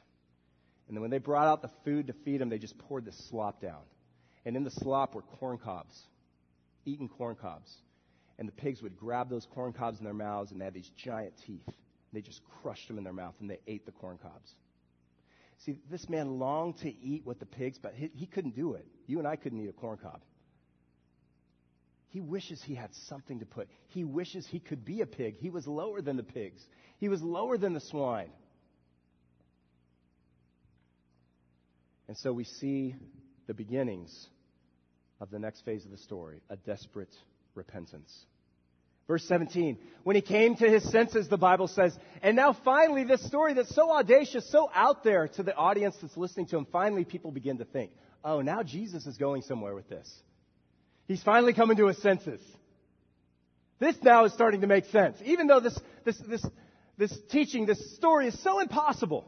And 0.87 0.97
then 0.97 1.02
when 1.02 1.11
they 1.11 1.18
brought 1.18 1.47
out 1.47 1.62
the 1.62 1.71
food 1.85 2.09
to 2.09 2.12
feed 2.25 2.40
them, 2.40 2.49
they 2.49 2.59
just 2.59 2.76
poured 2.78 3.04
the 3.04 3.12
slop 3.12 3.61
down. 3.61 3.83
And 4.44 4.56
in 4.56 4.64
the 4.64 4.71
slop 4.71 5.14
were 5.14 5.23
corn 5.23 5.59
cobs, 5.59 5.99
eaten 6.85 7.09
corn 7.09 7.37
cobs. 7.37 7.73
And 8.38 8.47
the 8.47 8.52
pigs 8.52 8.83
would 8.83 8.97
grab 8.97 9.30
those 9.30 9.47
corn 9.54 9.73
cobs 9.73 9.99
in 9.99 10.04
their 10.04 10.12
mouths, 10.12 10.52
and 10.52 10.61
they 10.61 10.64
had 10.64 10.75
these 10.75 10.90
giant 11.02 11.35
teeth. 11.47 11.68
They 12.12 12.21
just 12.21 12.42
crushed 12.62 12.88
them 12.88 12.99
in 12.99 13.04
their 13.04 13.12
mouth, 13.12 13.35
and 13.40 13.49
they 13.49 13.61
ate 13.66 13.87
the 13.87 13.92
corn 13.92 14.18
cobs. 14.18 14.52
See, 15.58 15.76
this 15.90 16.08
man 16.08 16.38
longed 16.38 16.78
to 16.78 16.88
eat 16.88 17.25
with 17.25 17.38
the 17.38 17.46
pigs, 17.46 17.78
but 17.78 17.94
he, 17.94 18.11
he 18.14 18.26
couldn't 18.26 18.54
do 18.54 18.75
it. 18.75 18.87
You 19.06 19.18
and 19.18 19.28
I 19.28 19.37
couldn't 19.37 19.61
eat 19.61 19.68
a 19.68 19.73
corn 19.73 19.99
cob. 19.99 20.20
He 22.08 22.20
wishes 22.20 22.62
he 22.62 22.75
had 22.75 22.94
something 23.08 23.40
to 23.40 23.46
put. 23.46 23.68
He 23.88 24.04
wishes 24.04 24.46
he 24.46 24.61
could 24.61 24.84
be 24.84 25.00
a 25.00 25.06
pig. 25.06 25.37
He 25.37 25.50
was 25.50 25.66
lower 25.66 26.00
than 26.00 26.16
the 26.16 26.23
pigs. 26.23 26.64
He 26.99 27.08
was 27.08 27.23
lower 27.23 27.58
than 27.58 27.73
the 27.73 27.80
swine. 27.80 28.30
And 32.06 32.16
so 32.16 32.32
we 32.32 32.44
see 32.44 32.94
the 33.46 33.54
beginnings 33.54 34.28
of 35.20 35.30
the 35.30 35.38
next 35.38 35.62
phase 35.64 35.84
of 35.84 35.90
the 35.90 35.96
story 35.96 36.40
a 36.50 36.56
desperate 36.56 37.14
repentance. 37.54 38.26
Verse 39.06 39.25
17, 39.25 39.76
when 40.02 40.16
he 40.16 40.23
came 40.23 40.56
to 40.56 40.68
his 40.68 40.82
senses, 40.90 41.28
the 41.28 41.37
Bible 41.37 41.68
says, 41.68 41.96
and 42.23 42.37
now 42.37 42.56
finally 42.64 43.04
this 43.04 43.25
story 43.26 43.52
that's 43.52 43.75
so 43.75 43.90
audacious, 43.90 44.50
so 44.50 44.70
out 44.75 45.04
there 45.04 45.28
to 45.28 45.42
the 45.42 45.54
audience 45.54 45.94
that's 46.00 46.16
listening 46.16 46.46
to 46.46 46.56
him, 46.56 46.66
finally 46.73 47.04
people 47.04 47.30
begin 47.30 47.58
to 47.58 47.66
think, 47.66 47.90
oh, 48.25 48.40
now 48.40 48.62
Jesus 48.62 49.06
is 49.06 49.18
going 49.18 49.42
somewhere 49.42 49.75
with 49.75 49.88
this. 49.90 50.11
He's 51.06 51.23
finally 51.23 51.52
coming 51.52 51.76
to 51.76 51.87
his 51.87 51.99
senses. 51.99 52.40
This 53.78 53.96
now 54.02 54.25
is 54.25 54.32
starting 54.32 54.62
to 54.62 54.66
make 54.66 54.87
sense. 54.87 55.18
Even 55.25 55.49
though 55.49 55.61
this, 55.61 55.78
this, 56.04 56.16
this, 56.26 56.46
this 56.96 57.14
teaching, 57.30 57.66
this 57.66 57.94
story 57.96 58.28
is 58.28 58.42
so 58.42 58.61
impossible, 58.61 59.26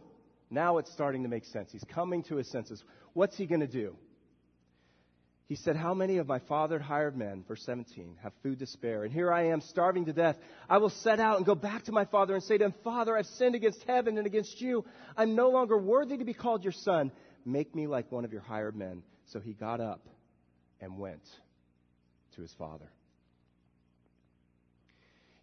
now 0.51 0.79
it's 0.79 0.91
starting 0.93 1.25
to 1.25 1.29
make 1.29 1.45
sense. 1.45 1.71
He's 1.71 1.85
coming 1.85 2.23
to 2.25 2.37
his 2.37 2.51
senses. 2.51 2.83
What's 3.13 3.37
he 3.37 3.45
going 3.45 3.61
to 3.61 3.67
do? 3.67 3.97
He 5.49 5.55
said, 5.55 5.77
How 5.77 5.95
many 5.95 6.19
of 6.19 6.27
my 6.27 6.41
fathered 6.41 6.83
hired 6.83 7.17
men, 7.17 7.45
verse 7.47 7.63
17, 7.65 8.17
have 8.23 8.33
food 8.43 8.59
to 8.59 8.67
spare? 8.67 9.05
And 9.05 9.13
here 9.13 9.33
I 9.33 9.49
am, 9.49 9.61
starving 9.61 10.07
to 10.07 10.13
death. 10.13 10.37
I 10.69 10.79
will 10.79 10.91
set 10.91 11.21
out 11.21 11.37
and 11.37 11.47
go 11.47 11.55
back 11.55 11.85
to 11.85 11.93
my 11.93 12.05
father 12.05 12.35
and 12.35 12.43
say 12.43 12.59
to 12.59 12.65
him, 12.65 12.75
Father, 12.83 13.17
I've 13.17 13.27
sinned 13.27 13.55
against 13.55 13.85
heaven 13.87 14.19
and 14.19 14.27
against 14.27 14.61
you. 14.61 14.85
I'm 15.17 15.37
no 15.37 15.51
longer 15.51 15.79
worthy 15.79 16.17
to 16.19 16.25
be 16.25 16.35
called 16.35 16.65
your 16.65 16.73
son. 16.73 17.13
Make 17.45 17.77
me 17.77 17.87
like 17.87 18.11
one 18.11 18.25
of 18.25 18.33
your 18.33 18.43
hired 18.43 18.75
men. 18.75 19.03
So 19.27 19.39
he 19.39 19.53
got 19.53 19.81
up 19.81 20.05
and 20.81 20.99
went 20.99 21.23
to 22.35 22.43
his 22.43 22.53
father. 22.59 22.91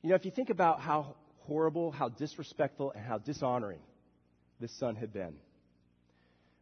You 0.01 0.09
know, 0.09 0.15
if 0.15 0.25
you 0.25 0.31
think 0.31 0.49
about 0.49 0.81
how 0.81 1.15
horrible, 1.43 1.91
how 1.91 2.09
disrespectful, 2.09 2.91
and 2.91 3.05
how 3.05 3.19
dishonoring 3.19 3.79
this 4.59 4.77
son 4.77 4.97
had 4.97 5.13
been, 5.13 5.33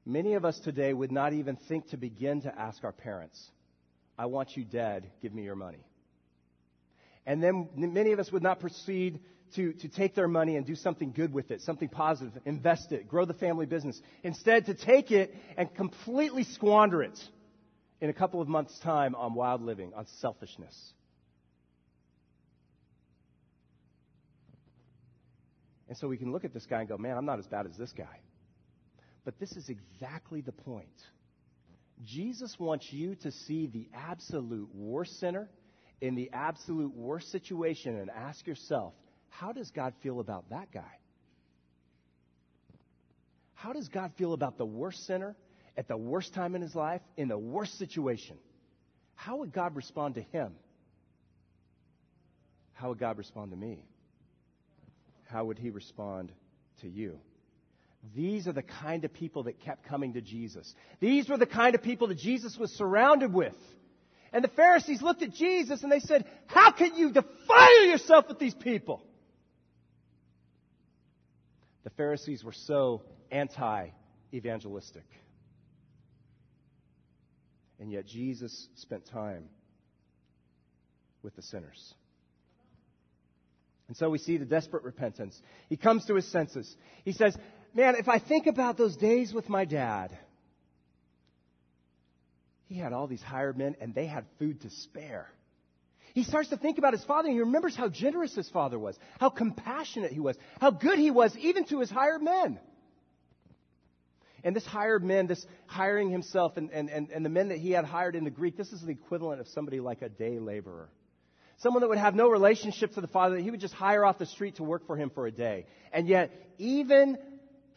Many 0.05 0.33
of 0.33 0.45
us 0.45 0.59
today 0.59 0.93
would 0.93 1.11
not 1.11 1.33
even 1.33 1.55
think 1.55 1.89
to 1.89 1.97
begin 1.97 2.41
to 2.41 2.59
ask 2.59 2.83
our 2.83 2.91
parents, 2.91 3.39
I 4.17 4.25
want 4.25 4.57
you 4.57 4.65
dead, 4.65 5.11
give 5.21 5.33
me 5.33 5.43
your 5.43 5.55
money. 5.55 5.85
And 7.25 7.41
then 7.41 7.69
many 7.75 8.11
of 8.11 8.19
us 8.19 8.31
would 8.31 8.41
not 8.41 8.59
proceed 8.59 9.19
to, 9.55 9.73
to 9.73 9.87
take 9.89 10.15
their 10.15 10.27
money 10.27 10.55
and 10.55 10.65
do 10.65 10.75
something 10.75 11.11
good 11.11 11.33
with 11.33 11.51
it, 11.51 11.61
something 11.61 11.89
positive, 11.89 12.33
invest 12.45 12.91
it, 12.91 13.07
grow 13.07 13.25
the 13.25 13.33
family 13.33 13.65
business. 13.65 14.01
Instead, 14.23 14.65
to 14.67 14.73
take 14.73 15.11
it 15.11 15.35
and 15.57 15.73
completely 15.75 16.43
squander 16.43 17.03
it 17.03 17.19
in 17.99 18.09
a 18.09 18.13
couple 18.13 18.41
of 18.41 18.47
months' 18.47 18.77
time 18.79 19.13
on 19.13 19.35
wild 19.35 19.61
living, 19.61 19.93
on 19.95 20.07
selfishness. 20.19 20.75
And 25.89 25.97
so 25.97 26.07
we 26.07 26.17
can 26.17 26.31
look 26.31 26.45
at 26.45 26.53
this 26.53 26.65
guy 26.65 26.79
and 26.79 26.89
go, 26.89 26.97
man, 26.97 27.17
I'm 27.17 27.25
not 27.25 27.37
as 27.37 27.45
bad 27.47 27.65
as 27.65 27.77
this 27.77 27.91
guy. 27.91 28.21
But 29.23 29.39
this 29.39 29.51
is 29.51 29.69
exactly 29.69 30.41
the 30.41 30.51
point. 30.51 30.87
Jesus 32.03 32.55
wants 32.59 32.91
you 32.91 33.15
to 33.15 33.31
see 33.31 33.67
the 33.67 33.87
absolute 33.93 34.69
worst 34.73 35.19
sinner 35.19 35.49
in 36.01 36.15
the 36.15 36.31
absolute 36.33 36.95
worst 36.95 37.31
situation 37.31 37.99
and 37.99 38.09
ask 38.09 38.47
yourself, 38.47 38.93
how 39.29 39.53
does 39.53 39.69
God 39.71 39.93
feel 40.01 40.19
about 40.19 40.49
that 40.49 40.71
guy? 40.73 40.97
How 43.53 43.73
does 43.73 43.87
God 43.87 44.11
feel 44.17 44.33
about 44.33 44.57
the 44.57 44.65
worst 44.65 45.05
sinner 45.05 45.35
at 45.77 45.87
the 45.87 45.95
worst 45.95 46.33
time 46.33 46.55
in 46.55 46.61
his 46.63 46.73
life 46.73 47.01
in 47.15 47.27
the 47.27 47.37
worst 47.37 47.77
situation? 47.77 48.37
How 49.13 49.37
would 49.37 49.53
God 49.53 49.75
respond 49.75 50.15
to 50.15 50.21
him? 50.21 50.53
How 52.73 52.89
would 52.89 52.97
God 52.97 53.19
respond 53.19 53.51
to 53.51 53.57
me? 53.57 53.85
How 55.25 55.45
would 55.45 55.59
he 55.59 55.69
respond 55.69 56.31
to 56.81 56.89
you? 56.89 57.19
These 58.15 58.47
are 58.47 58.51
the 58.51 58.63
kind 58.63 59.05
of 59.05 59.13
people 59.13 59.43
that 59.43 59.61
kept 59.61 59.85
coming 59.87 60.13
to 60.13 60.21
Jesus. 60.21 60.73
These 60.99 61.29
were 61.29 61.37
the 61.37 61.45
kind 61.45 61.75
of 61.75 61.83
people 61.83 62.07
that 62.07 62.17
Jesus 62.17 62.57
was 62.57 62.71
surrounded 62.71 63.33
with. 63.33 63.55
And 64.33 64.43
the 64.43 64.49
Pharisees 64.49 65.01
looked 65.01 65.21
at 65.21 65.33
Jesus 65.33 65.83
and 65.83 65.91
they 65.91 65.99
said, 65.99 66.25
How 66.47 66.71
can 66.71 66.95
you 66.95 67.11
defile 67.11 67.85
yourself 67.85 68.27
with 68.27 68.39
these 68.39 68.55
people? 68.55 69.03
The 71.83 71.89
Pharisees 71.91 72.43
were 72.43 72.53
so 72.53 73.03
anti 73.31 73.89
evangelistic. 74.33 75.05
And 77.79 77.91
yet 77.91 78.05
Jesus 78.05 78.67
spent 78.75 79.05
time 79.07 79.45
with 81.23 81.35
the 81.35 81.41
sinners. 81.41 81.93
And 83.87 83.97
so 83.97 84.09
we 84.09 84.19
see 84.19 84.37
the 84.37 84.45
desperate 84.45 84.83
repentance. 84.83 85.39
He 85.67 85.75
comes 85.75 86.05
to 86.05 86.15
his 86.15 86.25
senses. 86.31 86.73
He 87.03 87.11
says, 87.11 87.35
man, 87.73 87.95
if 87.95 88.07
I 88.07 88.19
think 88.19 88.47
about 88.47 88.77
those 88.77 88.95
days 88.95 89.33
with 89.33 89.49
my 89.49 89.65
dad, 89.65 90.17
he 92.67 92.75
had 92.75 92.93
all 92.93 93.07
these 93.07 93.21
hired 93.21 93.57
men 93.57 93.75
and 93.81 93.93
they 93.93 94.05
had 94.05 94.25
food 94.39 94.61
to 94.61 94.69
spare. 94.69 95.29
He 96.13 96.23
starts 96.23 96.49
to 96.49 96.57
think 96.57 96.77
about 96.77 96.93
his 96.93 97.03
father 97.03 97.27
and 97.27 97.35
he 97.35 97.39
remembers 97.41 97.75
how 97.75 97.89
generous 97.89 98.35
his 98.35 98.49
father 98.49 98.77
was, 98.77 98.97
how 99.19 99.29
compassionate 99.29 100.11
he 100.11 100.19
was, 100.19 100.37
how 100.59 100.71
good 100.71 100.99
he 100.99 101.11
was 101.11 101.35
even 101.37 101.65
to 101.65 101.79
his 101.79 101.89
hired 101.89 102.21
men. 102.21 102.59
And 104.43 104.55
this 104.55 104.65
hired 104.65 105.03
men, 105.03 105.27
this 105.27 105.45
hiring 105.67 106.09
himself 106.09 106.57
and, 106.57 106.71
and, 106.71 106.89
and, 106.89 107.09
and 107.11 107.23
the 107.23 107.29
men 107.29 107.49
that 107.49 107.59
he 107.59 107.71
had 107.71 107.85
hired 107.85 108.15
in 108.15 108.23
the 108.23 108.31
Greek, 108.31 108.57
this 108.57 108.73
is 108.73 108.81
the 108.81 108.91
equivalent 108.91 109.39
of 109.39 109.47
somebody 109.49 109.79
like 109.79 110.01
a 110.01 110.09
day 110.09 110.39
laborer. 110.39 110.89
Someone 111.57 111.81
that 111.81 111.89
would 111.89 111.99
have 111.99 112.15
no 112.15 112.27
relationship 112.27 112.93
to 112.95 113.01
the 113.01 113.07
father, 113.07 113.35
that 113.35 113.41
he 113.43 113.51
would 113.51 113.59
just 113.59 113.75
hire 113.75 114.03
off 114.03 114.17
the 114.17 114.25
street 114.25 114.55
to 114.55 114.63
work 114.63 114.87
for 114.87 114.97
him 114.97 115.11
for 115.11 115.27
a 115.27 115.31
day. 115.31 115.67
And 115.93 116.07
yet, 116.07 116.31
even 116.57 117.19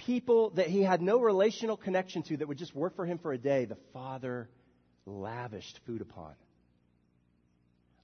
people 0.06 0.50
that 0.50 0.66
he 0.66 0.82
had 0.82 1.02
no 1.02 1.20
relational 1.20 1.76
connection 1.76 2.22
to 2.24 2.36
that 2.36 2.48
would 2.48 2.58
just 2.58 2.74
work 2.74 2.96
for 2.96 3.06
him 3.06 3.18
for 3.18 3.32
a 3.32 3.38
day, 3.38 3.64
the 3.64 3.78
Father 3.92 4.48
lavished 5.06 5.80
food 5.86 6.00
upon, 6.00 6.34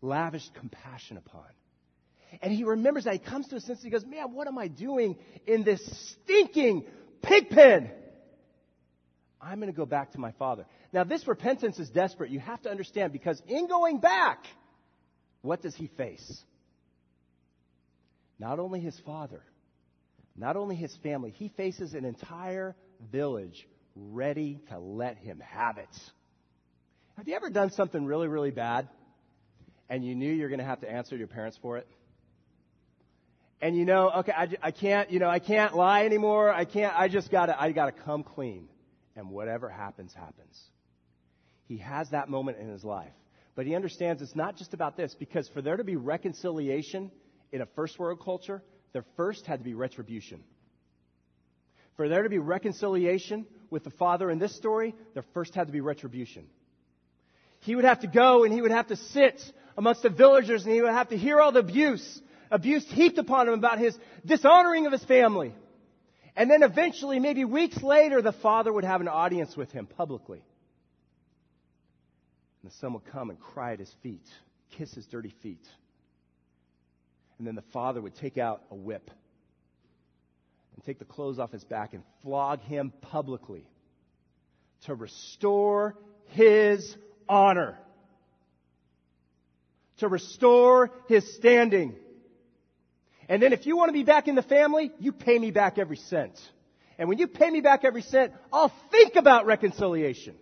lavished 0.02 0.52
compassion 0.54 1.16
upon. 1.16 1.47
And 2.42 2.52
he 2.52 2.64
remembers 2.64 3.04
that. 3.04 3.14
He 3.14 3.19
comes 3.19 3.49
to 3.49 3.57
a 3.57 3.61
sense, 3.61 3.83
he 3.83 3.90
goes, 3.90 4.07
Man, 4.07 4.33
what 4.33 4.47
am 4.47 4.59
I 4.59 4.69
doing 4.69 5.16
in 5.47 5.64
this 5.64 5.80
stinking 6.25 6.85
pig 7.23 7.50
pen? 7.50 7.90
I'm 9.40 9.59
going 9.59 9.73
to 9.73 9.76
go 9.76 9.87
back 9.87 10.12
to 10.12 10.19
my 10.19 10.33
father. 10.33 10.66
Now, 10.92 11.04
this 11.04 11.26
repentance 11.26 11.78
is 11.78 11.88
desperate. 11.88 12.30
You 12.30 12.40
have 12.40 12.61
to 12.62 12.71
understand 12.71 13.12
because 13.12 13.42
in 13.49 13.69
going 13.69 13.99
back, 13.99 14.45
what 15.40 15.62
does 15.62 15.75
he 15.75 15.87
face? 15.87 16.42
Not 18.38 18.59
only 18.59 18.80
his 18.80 18.99
father, 19.00 19.42
not 20.37 20.56
only 20.56 20.76
his 20.76 20.94
family, 21.02 21.30
he 21.30 21.49
faces 21.49 21.94
an 21.94 22.04
entire 22.04 22.76
village 23.10 23.66
ready 23.94 24.60
to 24.68 24.78
let 24.78 25.16
him 25.16 25.40
have 25.40 25.78
it. 25.78 25.88
Have 27.16 27.28
you 27.28 27.34
ever 27.34 27.50
done 27.50 27.70
something 27.70 28.04
really, 28.04 28.28
really 28.28 28.50
bad 28.50 28.88
and 29.88 30.04
you 30.04 30.14
knew 30.14 30.32
you 30.32 30.42
were 30.42 30.49
going 30.49 30.60
to 30.60 30.64
have 30.64 30.80
to 30.80 30.90
answer 30.90 31.16
your 31.16 31.26
parents 31.26 31.58
for 31.60 31.76
it? 31.76 31.87
And 33.60 33.76
you 33.76 33.84
know, 33.84 34.10
okay, 34.20 34.32
I, 34.32 34.49
I 34.62 34.70
can't, 34.70 35.10
you 35.10 35.18
know, 35.18 35.28
I 35.28 35.38
can't 35.38 35.76
lie 35.76 36.06
anymore. 36.06 36.50
I 36.50 36.64
can't, 36.64 36.99
I 36.99 37.08
just 37.08 37.30
gotta, 37.30 37.60
I 37.60 37.72
gotta 37.72 37.92
come 37.92 38.22
clean. 38.22 38.68
And 39.16 39.28
whatever 39.28 39.68
happens, 39.68 40.14
happens. 40.14 40.58
He 41.66 41.76
has 41.78 42.08
that 42.10 42.30
moment 42.30 42.58
in 42.58 42.68
his 42.70 42.84
life. 42.84 43.12
But 43.54 43.66
he 43.66 43.75
understands 43.75 44.22
it's 44.22 44.34
not 44.34 44.56
just 44.56 44.72
about 44.72 44.96
this, 44.96 45.14
because 45.18 45.46
for 45.49 45.60
there 45.60 45.76
to 45.76 45.84
be 45.84 45.96
reconciliation 45.96 47.10
in 47.52 47.60
a 47.60 47.66
first 47.76 47.99
world 47.99 48.20
culture, 48.25 48.62
there 48.92 49.04
first 49.16 49.47
had 49.47 49.61
to 49.61 49.64
be 49.64 49.75
retribution. 49.75 50.42
For 51.97 52.09
there 52.09 52.23
to 52.23 52.28
be 52.28 52.38
reconciliation 52.38 53.47
with 53.68 53.85
the 53.85 53.90
Father 53.90 54.30
in 54.30 54.38
this 54.38 54.54
story, 54.56 54.94
there 55.14 55.25
first 55.35 55.54
had 55.54 55.66
to 55.66 55.73
be 55.73 55.80
retribution. 55.80 56.47
He 57.61 57.76
would 57.76 57.85
have 57.85 58.00
to 58.00 58.06
go 58.06 58.44
and 58.44 58.52
he 58.52 58.62
would 58.62 58.70
have 58.70 58.88
to 58.88 58.97
sit 58.97 59.40
amongst 59.76 60.02
the 60.02 60.09
villagers 60.09 60.64
and 60.64 60.75
he 60.75 60.80
would 60.80 60.92
have 60.92 61.11
to 61.11 61.16
hear 61.16 61.40
all 61.40 61.52
the 61.52 61.61
abuse, 61.61 62.20
abuse 62.50 62.87
heaped 62.90 63.18
upon 63.18 63.49
him 63.49 63.54
about 63.54 63.78
his 63.78 63.97
dishonoring 64.25 64.87
of 64.87 64.92
his 64.92 65.04
family. 65.04 65.54
And 66.37 66.50
then 66.50 66.62
eventually, 66.62 67.18
maybe 67.18 67.44
weeks 67.44 67.82
later, 67.82 68.23
the 68.23 68.32
father 68.32 68.73
would 68.73 68.85
have 68.85 69.00
an 69.00 69.09
audience 69.09 69.56
with 69.56 69.70
him 69.73 69.87
publicly. 69.87 70.42
And 72.62 72.70
the 72.70 72.76
son 72.76 72.94
would 72.94 73.04
come 73.06 73.30
and 73.30 73.38
cry 73.38 73.73
at 73.73 73.78
his 73.78 73.92
feet, 74.02 74.26
kiss 74.78 74.92
his 74.94 75.06
dirty 75.06 75.35
feet. 75.42 75.66
And 77.40 77.47
then 77.47 77.54
the 77.54 77.62
father 77.73 78.02
would 78.02 78.14
take 78.16 78.37
out 78.37 78.61
a 78.70 78.75
whip 78.75 79.11
and 80.75 80.85
take 80.85 80.99
the 80.99 81.06
clothes 81.06 81.38
off 81.38 81.50
his 81.50 81.64
back 81.64 81.94
and 81.94 82.02
flog 82.23 82.61
him 82.61 82.92
publicly 83.00 83.66
to 84.85 84.94
restore 84.94 85.97
his 86.32 86.94
honor, 87.26 87.78
to 90.00 90.09
restore 90.09 90.90
his 91.09 91.35
standing. 91.37 91.94
And 93.26 93.42
then 93.42 93.54
if 93.54 93.64
you 93.64 93.75
want 93.75 93.88
to 93.88 93.94
be 93.94 94.04
back 94.04 94.28
in 94.28 94.35
the 94.35 94.42
family, 94.42 94.92
you 94.99 95.11
pay 95.11 95.38
me 95.38 95.50
back 95.50 95.78
every 95.78 95.97
cent. 95.97 96.38
And 96.99 97.09
when 97.09 97.16
you 97.16 97.26
pay 97.26 97.49
me 97.49 97.62
back 97.62 97.87
every 97.87 98.02
cent, 98.02 98.35
I'll 98.52 98.73
think 98.90 99.16
about 99.16 99.47
reconciliation. 99.47 100.35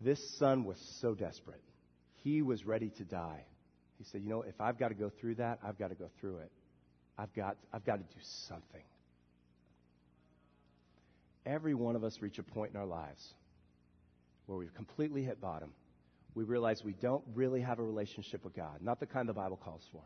This 0.00 0.18
son 0.38 0.64
was 0.64 0.76
so 1.00 1.14
desperate. 1.14 1.62
He 2.24 2.42
was 2.42 2.66
ready 2.66 2.90
to 2.98 3.04
die. 3.04 3.44
He 3.98 4.04
said, 4.04 4.22
You 4.22 4.30
know, 4.30 4.42
if 4.42 4.60
I've 4.60 4.78
got 4.78 4.88
to 4.88 4.94
go 4.94 5.10
through 5.20 5.36
that, 5.36 5.58
I've 5.62 5.78
got 5.78 5.88
to 5.88 5.94
go 5.94 6.08
through 6.20 6.38
it. 6.38 6.52
I've 7.18 7.34
got, 7.34 7.56
I've 7.72 7.84
got 7.84 7.96
to 7.96 8.14
do 8.14 8.20
something. 8.48 8.82
Every 11.44 11.74
one 11.74 11.96
of 11.96 12.04
us 12.04 12.18
reach 12.20 12.38
a 12.38 12.42
point 12.42 12.72
in 12.72 12.76
our 12.78 12.86
lives 12.86 13.26
where 14.46 14.56
we've 14.56 14.74
completely 14.74 15.24
hit 15.24 15.40
bottom, 15.40 15.72
we 16.34 16.44
realize 16.44 16.82
we 16.84 16.92
don't 16.92 17.24
really 17.34 17.60
have 17.60 17.78
a 17.78 17.82
relationship 17.82 18.44
with 18.44 18.54
God, 18.54 18.78
not 18.80 19.00
the 19.00 19.06
kind 19.06 19.28
the 19.28 19.32
Bible 19.32 19.56
calls 19.62 19.82
for. 19.92 20.02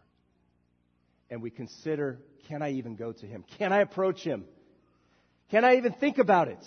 And 1.31 1.43
we 1.43 1.51
consider, 1.51 2.19
can 2.49 2.63
I 2.63 2.73
even 2.73 2.97
go 2.97 3.13
to 3.13 3.27
Him? 3.27 3.45
Can 3.59 3.73
I 3.73 3.81
approach 3.81 4.23
Him? 4.23 4.45
Can 5.51 5.65
I 5.65 5.77
even 5.77 5.93
think 5.93 6.19
about 6.19 6.49
it? 6.49 6.65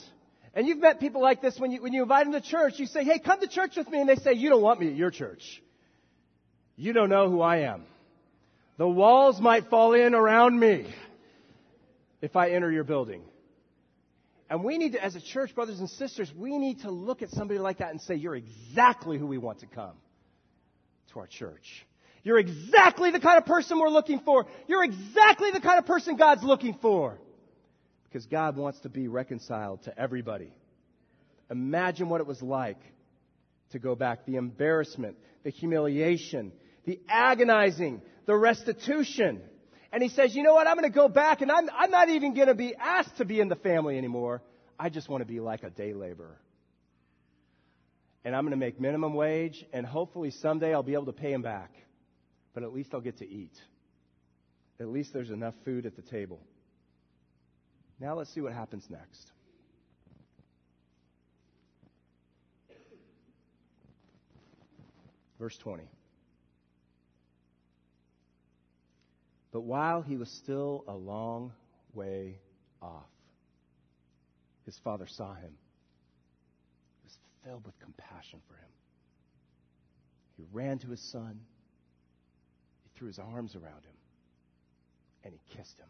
And 0.53 0.67
you've 0.67 0.79
met 0.79 0.99
people 0.99 1.21
like 1.21 1.41
this 1.41 1.59
when 1.59 1.71
you, 1.71 1.81
when 1.81 1.91
you 1.91 2.03
invite 2.03 2.25
them 2.25 2.33
to 2.33 2.41
church. 2.41 2.79
You 2.79 2.85
say, 2.85 3.03
hey, 3.03 3.19
come 3.19 3.41
to 3.41 3.47
church 3.47 3.75
with 3.75 3.89
me. 3.89 3.99
And 3.99 4.07
they 4.07 4.15
say, 4.15 4.33
you 4.33 4.49
don't 4.49 4.61
want 4.61 4.79
me 4.79 4.87
at 4.87 4.95
your 4.95 5.11
church. 5.11 5.61
You 6.77 6.93
don't 6.93 7.09
know 7.09 7.29
who 7.29 7.41
I 7.41 7.57
am. 7.59 7.83
The 8.77 8.87
walls 8.87 9.39
might 9.39 9.69
fall 9.69 9.93
in 9.93 10.13
around 10.13 10.59
me 10.59 10.93
if 12.21 12.35
I 12.35 12.51
enter 12.51 12.71
your 12.71 12.83
building. 12.83 13.23
And 14.49 14.63
we 14.63 14.77
need 14.77 14.93
to, 14.93 15.03
as 15.03 15.15
a 15.15 15.21
church, 15.21 15.55
brothers 15.55 15.79
and 15.79 15.89
sisters, 15.89 16.31
we 16.35 16.57
need 16.57 16.81
to 16.81 16.91
look 16.91 17.21
at 17.21 17.29
somebody 17.31 17.59
like 17.59 17.79
that 17.79 17.91
and 17.91 18.01
say, 18.01 18.15
You're 18.15 18.35
exactly 18.35 19.17
who 19.17 19.25
we 19.25 19.37
want 19.37 19.59
to 19.59 19.67
come 19.67 19.95
to 21.13 21.19
our 21.19 21.27
church. 21.27 21.85
You're 22.23 22.39
exactly 22.39 23.11
the 23.11 23.19
kind 23.19 23.37
of 23.37 23.45
person 23.45 23.79
we're 23.79 23.89
looking 23.89 24.19
for. 24.19 24.45
You're 24.67 24.83
exactly 24.83 25.51
the 25.51 25.61
kind 25.61 25.79
of 25.79 25.85
person 25.85 26.15
God's 26.15 26.43
looking 26.43 26.77
for. 26.81 27.19
Because 28.03 28.25
God 28.25 28.57
wants 28.57 28.79
to 28.81 28.89
be 28.89 29.07
reconciled 29.07 29.83
to 29.83 29.97
everybody. 29.97 30.51
Imagine 31.49 32.09
what 32.09 32.21
it 32.21 32.27
was 32.27 32.41
like 32.41 32.79
to 33.71 33.79
go 33.79 33.95
back 33.95 34.25
the 34.25 34.37
embarrassment, 34.37 35.17
the 35.43 35.51
humiliation, 35.51 36.51
the 36.85 36.99
agonizing, 37.09 38.01
the 38.25 38.35
restitution. 38.35 39.41
And 39.91 40.03
he 40.03 40.09
says, 40.09 40.35
you 40.35 40.43
know 40.43 40.53
what? 40.53 40.67
I'm 40.67 40.75
going 40.75 40.91
to 40.91 40.95
go 40.95 41.07
back 41.07 41.41
and 41.41 41.51
I'm, 41.51 41.69
I'm 41.75 41.91
not 41.91 42.09
even 42.09 42.33
going 42.33 42.47
to 42.47 42.55
be 42.55 42.75
asked 42.75 43.17
to 43.17 43.25
be 43.25 43.39
in 43.39 43.47
the 43.47 43.55
family 43.55 43.97
anymore. 43.97 44.41
I 44.79 44.89
just 44.89 45.09
want 45.09 45.21
to 45.21 45.25
be 45.25 45.39
like 45.39 45.63
a 45.63 45.69
day 45.69 45.93
laborer. 45.93 46.39
And 48.23 48.35
I'm 48.35 48.43
going 48.43 48.51
to 48.51 48.57
make 48.57 48.79
minimum 48.79 49.13
wage 49.13 49.63
and 49.71 49.85
hopefully 49.85 50.31
someday 50.31 50.73
I'll 50.73 50.83
be 50.83 50.93
able 50.93 51.05
to 51.05 51.13
pay 51.13 51.31
him 51.31 51.41
back. 51.41 51.71
But 52.53 52.63
at 52.63 52.73
least 52.73 52.93
I'll 52.93 53.01
get 53.01 53.17
to 53.17 53.29
eat. 53.29 53.53
At 54.79 54.87
least 54.87 55.13
there's 55.13 55.29
enough 55.29 55.53
food 55.63 55.85
at 55.85 55.95
the 55.95 56.01
table. 56.01 56.39
Now 57.99 58.15
let's 58.15 58.33
see 58.33 58.41
what 58.41 58.53
happens 58.53 58.85
next. 58.89 59.31
Verse 65.39 65.57
20. 65.57 65.83
But 69.55 69.61
while 69.61 70.01
he 70.01 70.17
was 70.17 70.29
still 70.29 70.83
a 70.85 70.93
long 70.93 71.53
way 71.93 72.39
off, 72.81 73.07
his 74.65 74.77
father 74.79 75.07
saw 75.07 75.33
him. 75.33 75.53
He 77.01 77.05
was 77.05 77.17
filled 77.41 77.65
with 77.65 77.79
compassion 77.79 78.41
for 78.49 78.55
him. 78.55 78.69
He 80.35 80.43
ran 80.51 80.79
to 80.79 80.87
his 80.87 80.99
son. 80.99 81.39
He 82.83 82.89
threw 82.99 83.07
his 83.07 83.17
arms 83.17 83.55
around 83.55 83.85
him. 83.85 83.95
And 85.23 85.33
he 85.33 85.39
kissed 85.55 85.79
him. 85.79 85.87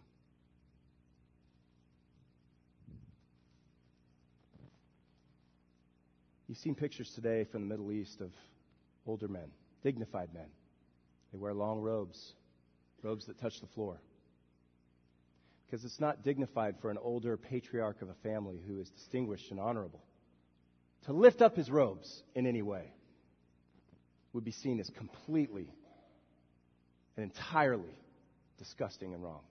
You've 6.48 6.60
seen 6.60 6.76
pictures 6.76 7.10
today 7.16 7.46
from 7.46 7.62
the 7.62 7.68
Middle 7.68 7.92
East 7.92 8.22
of 8.22 8.30
older 9.08 9.28
men, 9.28 9.50
dignified 9.82 10.32
men. 10.36 10.52
They 11.32 11.40
wear 11.40 11.56
long 11.56 11.82
robes 11.82 12.36
robes 13.06 13.28
that 13.28 13.40
touch 13.40 13.62
the 13.62 13.68
floor. 13.68 14.02
Because 15.66 15.86
it's 15.86 16.00
not 16.00 16.24
dignified 16.24 16.76
for 16.82 16.90
an 16.90 16.98
older 17.02 17.38
patriarch 17.38 18.02
of 18.02 18.10
a 18.10 18.16
family 18.24 18.60
who 18.68 18.80
is 18.80 18.90
distinguished 18.90 19.52
and 19.52 19.60
honorable 19.60 20.04
to 21.06 21.14
lift 21.14 21.42
up 21.42 21.56
his 21.56 21.70
robes 21.70 22.24
in 22.34 22.48
any 22.48 22.64
way 22.64 22.92
would 24.34 24.44
be 24.44 24.52
seen 24.52 24.80
as 24.80 24.90
completely 24.98 25.70
and 27.16 27.24
entirely 27.24 27.96
disgusting 28.58 29.14
and 29.14 29.24
wrong. 29.24 29.42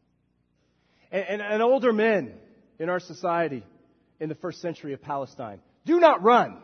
And, 1.13 1.25
and, 1.25 1.43
and, 1.43 1.63
older 1.63 1.93
men 1.93 2.35
in 2.79 2.89
our 2.89 3.01
society 3.01 3.65
in 4.19 4.29
the 4.29 4.35
first 4.35 4.61
century 4.61 4.95
of 4.95 5.01
Palestine 5.01 5.61
do 5.87 6.01
not 6.01 6.23
run. 6.23 6.59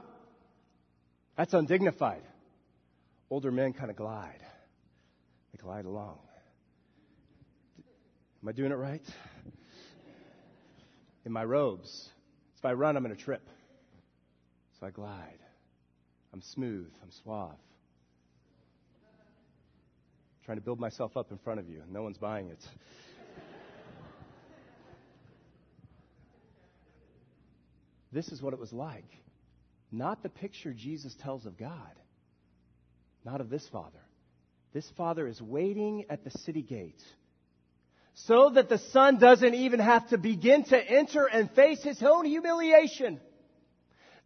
That's 1.37 1.55
undignified. 1.55 2.23
Older 3.31 3.53
men 3.53 3.73
kind 3.75 3.91
of 3.91 3.97
glide. 3.97 4.43
They 5.53 5.63
glide 5.63 5.85
along. 5.85 6.19
Am 8.43 8.49
I 8.49 8.53
doing 8.53 8.73
it 8.73 8.77
right? 8.77 9.05
In 11.27 11.33
my 11.33 11.45
robes. 11.45 12.09
If 12.57 12.65
I 12.65 12.73
run, 12.73 12.97
I'm 12.97 13.03
going 13.03 13.15
to 13.15 13.23
trip. 13.23 13.47
So 14.79 14.87
I 14.87 14.91
glide. 14.91 15.39
I'm 16.33 16.41
smooth. 16.41 16.91
I'm 17.03 17.11
suave. 17.23 17.59
trying 20.47 20.57
to 20.57 20.65
build 20.65 20.81
myself 20.81 21.19
up 21.19 21.31
in 21.31 21.39
front 21.39 21.61
of 21.61 21.69
you. 21.69 21.83
No 21.91 22.03
one's 22.03 22.17
buying 22.17 22.49
it. 22.49 22.67
this 28.11 28.29
is 28.29 28.41
what 28.41 28.55
it 28.55 28.59
was 28.59 28.73
like. 28.73 29.19
Not 29.93 30.23
the 30.23 30.31
picture 30.31 30.73
Jesus 30.73 31.15
tells 31.23 31.45
of 31.45 31.59
God. 31.59 31.93
Not 33.23 33.43
of 33.43 33.51
this 33.51 33.69
Father. 33.69 34.01
This 34.73 34.89
Father 34.97 35.27
is 35.27 35.43
waiting 35.43 36.07
at 36.09 36.25
the 36.25 36.31
city 36.31 36.63
gate 36.63 37.03
so 38.27 38.51
that 38.51 38.69
the 38.69 38.79
son 38.79 39.19
doesn't 39.19 39.55
even 39.55 39.81
have 39.81 40.09
to 40.09 40.19
begin 40.19 40.65
to 40.65 40.79
enter 40.79 41.27
and 41.27 41.51
face 41.53 41.83
his 41.83 42.03
own 42.03 42.25
humiliation. 42.25 43.21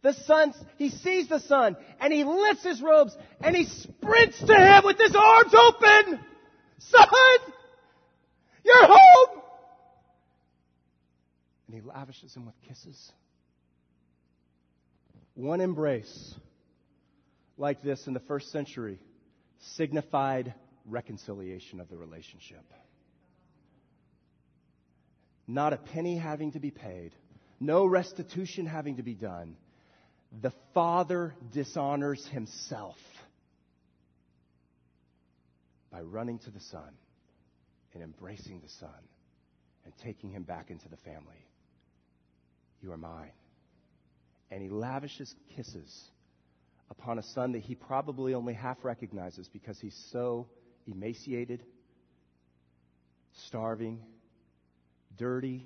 The 0.01 0.13
son, 0.13 0.53
he 0.77 0.89
sees 0.89 1.27
the 1.29 1.39
son 1.39 1.75
and 1.99 2.13
he 2.13 2.23
lifts 2.23 2.63
his 2.63 2.81
robes 2.81 3.15
and 3.41 3.55
he 3.55 3.65
sprints 3.65 4.39
to 4.39 4.55
him 4.55 4.83
with 4.85 4.97
his 4.97 5.15
arms 5.15 5.53
open. 5.53 6.19
Son, 6.79 7.07
you're 8.63 8.85
home. 8.85 9.41
And 11.67 11.75
he 11.75 11.81
lavishes 11.81 12.35
him 12.35 12.45
with 12.45 12.55
kisses. 12.67 13.11
One 15.33 15.61
embrace 15.61 16.35
like 17.57 17.81
this 17.81 18.07
in 18.07 18.13
the 18.13 18.19
first 18.21 18.51
century 18.51 18.99
signified 19.75 20.53
reconciliation 20.85 21.79
of 21.79 21.89
the 21.89 21.97
relationship 21.97 22.63
not 25.47 25.73
a 25.73 25.77
penny 25.77 26.17
having 26.17 26.51
to 26.53 26.59
be 26.59 26.71
paid, 26.71 27.11
no 27.59 27.85
restitution 27.85 28.65
having 28.65 28.97
to 28.97 29.03
be 29.03 29.13
done. 29.13 29.55
The 30.41 30.51
Father 30.73 31.35
dishonors 31.53 32.25
himself 32.27 32.97
by 35.91 36.01
running 36.01 36.39
to 36.39 36.51
the 36.51 36.59
Son 36.59 36.89
and 37.93 38.03
embracing 38.03 38.59
the 38.61 38.69
Son 38.69 38.89
and 39.85 39.93
taking 40.03 40.31
him 40.31 40.43
back 40.43 40.69
into 40.69 40.89
the 40.89 40.97
family. 40.97 41.45
You 42.81 42.91
are 42.91 42.97
mine. 42.97 43.31
And 44.51 44.61
he 44.61 44.69
lavishes 44.69 45.33
kisses 45.55 46.09
upon 46.89 47.17
a 47.17 47.23
son 47.23 47.53
that 47.53 47.61
he 47.61 47.75
probably 47.75 48.33
only 48.33 48.53
half 48.53 48.83
recognizes 48.83 49.47
because 49.47 49.79
he's 49.79 49.97
so 50.11 50.47
emaciated, 50.87 51.63
starving, 53.47 54.01
dirty, 55.17 55.65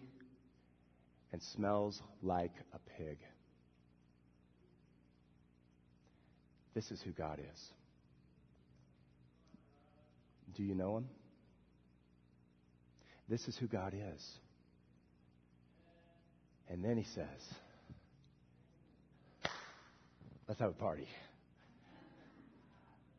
and 1.31 1.41
smells 1.41 2.01
like 2.21 2.53
a 2.73 2.79
pig. 2.97 3.17
This 6.73 6.91
is 6.91 7.01
who 7.01 7.11
God 7.11 7.39
is. 7.39 7.61
Do 10.55 10.63
you 10.63 10.75
know 10.75 10.97
him? 10.97 11.09
This 13.27 13.47
is 13.47 13.57
who 13.57 13.67
God 13.67 13.93
is. 13.93 14.27
And 16.67 16.83
then 16.83 16.97
he 16.97 17.05
says, 17.15 17.27
Let's 20.47 20.59
have 20.61 20.71
a 20.71 20.73
party. 20.73 21.07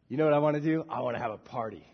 You 0.08 0.16
know 0.16 0.24
what 0.24 0.34
I 0.34 0.38
want 0.38 0.56
to 0.56 0.60
do? 0.60 0.84
I 0.90 1.00
want 1.00 1.16
to 1.16 1.22
have 1.22 1.30
a 1.30 1.38
party. 1.38 1.84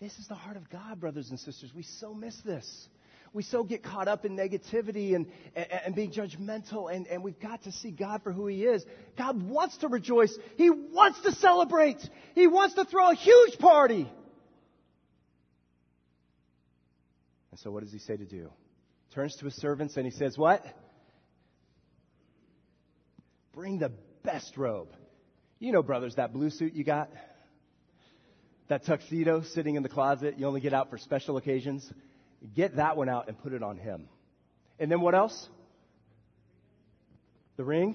This 0.00 0.18
is 0.18 0.26
the 0.26 0.34
heart 0.34 0.56
of 0.56 0.68
God, 0.68 0.98
brothers 0.98 1.30
and 1.30 1.38
sisters. 1.38 1.70
We 1.72 1.84
so 1.84 2.12
miss 2.12 2.36
this 2.44 2.88
we 3.32 3.42
so 3.42 3.64
get 3.64 3.82
caught 3.82 4.08
up 4.08 4.24
in 4.24 4.36
negativity 4.36 5.14
and, 5.14 5.26
and, 5.56 5.66
and 5.86 5.94
being 5.94 6.12
judgmental, 6.12 6.94
and, 6.94 7.06
and 7.06 7.22
we've 7.22 7.40
got 7.40 7.62
to 7.64 7.72
see 7.72 7.90
God 7.90 8.22
for 8.22 8.32
who 8.32 8.46
He 8.46 8.64
is. 8.64 8.84
God 9.16 9.42
wants 9.42 9.78
to 9.78 9.88
rejoice. 9.88 10.36
He 10.56 10.68
wants 10.68 11.20
to 11.22 11.32
celebrate. 11.32 11.98
He 12.34 12.46
wants 12.46 12.74
to 12.74 12.84
throw 12.84 13.10
a 13.10 13.14
huge 13.14 13.58
party. 13.58 14.10
And 17.50 17.60
so, 17.60 17.70
what 17.70 17.82
does 17.82 17.92
He 17.92 17.98
say 17.98 18.16
to 18.16 18.26
do? 18.26 18.50
Turns 19.14 19.36
to 19.36 19.46
His 19.46 19.54
servants 19.56 19.96
and 19.96 20.04
He 20.04 20.12
says, 20.12 20.36
What? 20.36 20.62
Bring 23.54 23.78
the 23.78 23.92
best 24.22 24.56
robe. 24.56 24.88
You 25.58 25.72
know, 25.72 25.82
brothers, 25.82 26.16
that 26.16 26.32
blue 26.32 26.50
suit 26.50 26.74
you 26.74 26.84
got? 26.84 27.10
That 28.68 28.84
tuxedo 28.84 29.42
sitting 29.42 29.76
in 29.76 29.82
the 29.82 29.88
closet 29.88 30.38
you 30.38 30.46
only 30.46 30.60
get 30.60 30.74
out 30.74 30.90
for 30.90 30.98
special 30.98 31.36
occasions? 31.36 31.90
Get 32.54 32.76
that 32.76 32.96
one 32.96 33.08
out 33.08 33.28
and 33.28 33.38
put 33.38 33.52
it 33.52 33.62
on 33.62 33.76
him. 33.76 34.08
And 34.78 34.90
then 34.90 35.00
what 35.00 35.14
else? 35.14 35.48
The 37.56 37.64
ring. 37.64 37.94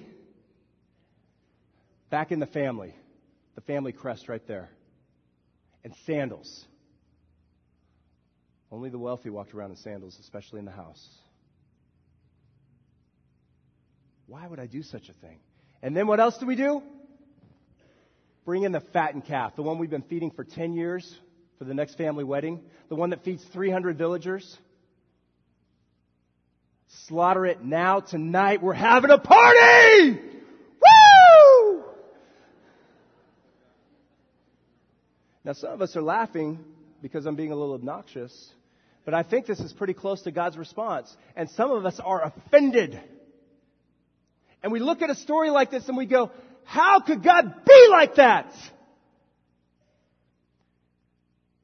Back 2.10 2.31
in 2.31 2.39
the 2.39 2.45
family. 2.45 2.93
the 3.57 3.62
family 3.62 3.91
crest 3.91 4.29
right 4.29 4.45
there, 4.47 4.69
and 5.83 5.91
sandals. 6.05 6.63
Only 8.71 8.91
the 8.91 8.99
wealthy 8.99 9.31
walked 9.31 9.55
around 9.55 9.71
in 9.71 9.77
sandals, 9.77 10.15
especially 10.21 10.60
in 10.60 10.65
the 10.65 10.71
house. 10.71 11.03
Why 14.27 14.45
would 14.45 14.60
I 14.60 14.67
do 14.67 14.83
such 14.83 15.10
a 15.10 15.13
thing? 15.13 15.39
And 15.81 15.97
then 15.97 16.05
what 16.05 16.19
else 16.19 16.38
do 16.38 16.45
we 16.45 16.55
do? 16.55 16.83
Bring 18.45 18.62
in 18.62 18.71
the 18.71 18.81
fattened 18.93 19.25
calf, 19.25 19.55
the 19.55 19.63
one 19.63 19.79
we've 19.79 19.89
been 19.89 20.03
feeding 20.03 20.29
for 20.29 20.43
10 20.43 20.73
years 20.73 21.19
for 21.58 21.63
the 21.65 21.74
next 21.74 21.96
family 21.96 22.24
wedding, 22.24 22.62
the 22.89 22.96
one 22.96 23.10
that 23.10 23.24
feeds 23.24 23.43
300 23.54 23.98
villagers. 23.98 24.58
Slaughter 27.08 27.46
it 27.46 27.63
now, 27.63 28.00
tonight. 28.00 28.62
We're 28.62 28.74
having 28.74 29.12
a 29.12 29.17
party! 29.17 30.20
Woo! 30.82 31.84
Now, 35.43 35.54
some 35.54 35.72
of 35.72 35.82
us 35.82 35.96
are 35.96 36.02
laughing 36.02 36.60
because 37.02 37.26
I'm 37.26 37.36
being 37.36 37.52
a 37.52 37.56
little 37.56 37.76
obnoxious, 37.76 38.52
but 39.06 39.13
I 39.13 39.24
think 39.24 39.46
this 39.46 39.60
is 39.60 39.74
pretty 39.74 39.93
close 39.93 40.22
to 40.24 40.32
God's 40.32 40.58
response. 40.58 41.15
And 41.36 41.50
some 41.52 41.72
of 41.72 41.86
us 41.86 42.00
are 42.00 42.22
offended. 42.24 43.00
And 44.62 44.72
we 44.72 44.80
look 44.80 45.02
at 45.02 45.10
a 45.10 45.15
story 45.15 45.50
like 45.50 45.72
this 45.72 45.88
and 45.88 45.98
we 45.98 46.06
go, 46.06 46.32
how 46.65 47.00
could 47.00 47.24
God 47.24 47.65
be 47.65 47.88
like 47.89 48.15
that? 48.15 48.54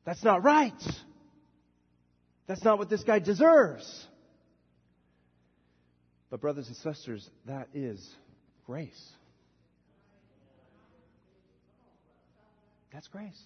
That's 0.05 0.23
not 0.23 0.43
right. 0.43 0.73
That's 2.47 2.63
not 2.63 2.77
what 2.77 2.89
this 2.89 3.03
guy 3.03 3.19
deserves. 3.19 4.07
But, 6.29 6.41
brothers 6.41 6.67
and 6.67 6.75
sisters, 6.77 7.29
that 7.45 7.69
is 7.73 8.03
grace. 8.65 9.11
That's 12.91 13.07
grace. 13.07 13.41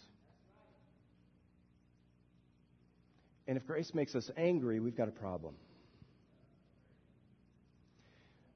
And 3.48 3.58
if 3.58 3.65
grace 3.65 3.93
makes 3.93 4.15
us 4.15 4.30
angry, 4.36 4.80
we've 4.80 4.98
got 4.98 5.08
a 5.08 5.12
problem. 5.12 5.56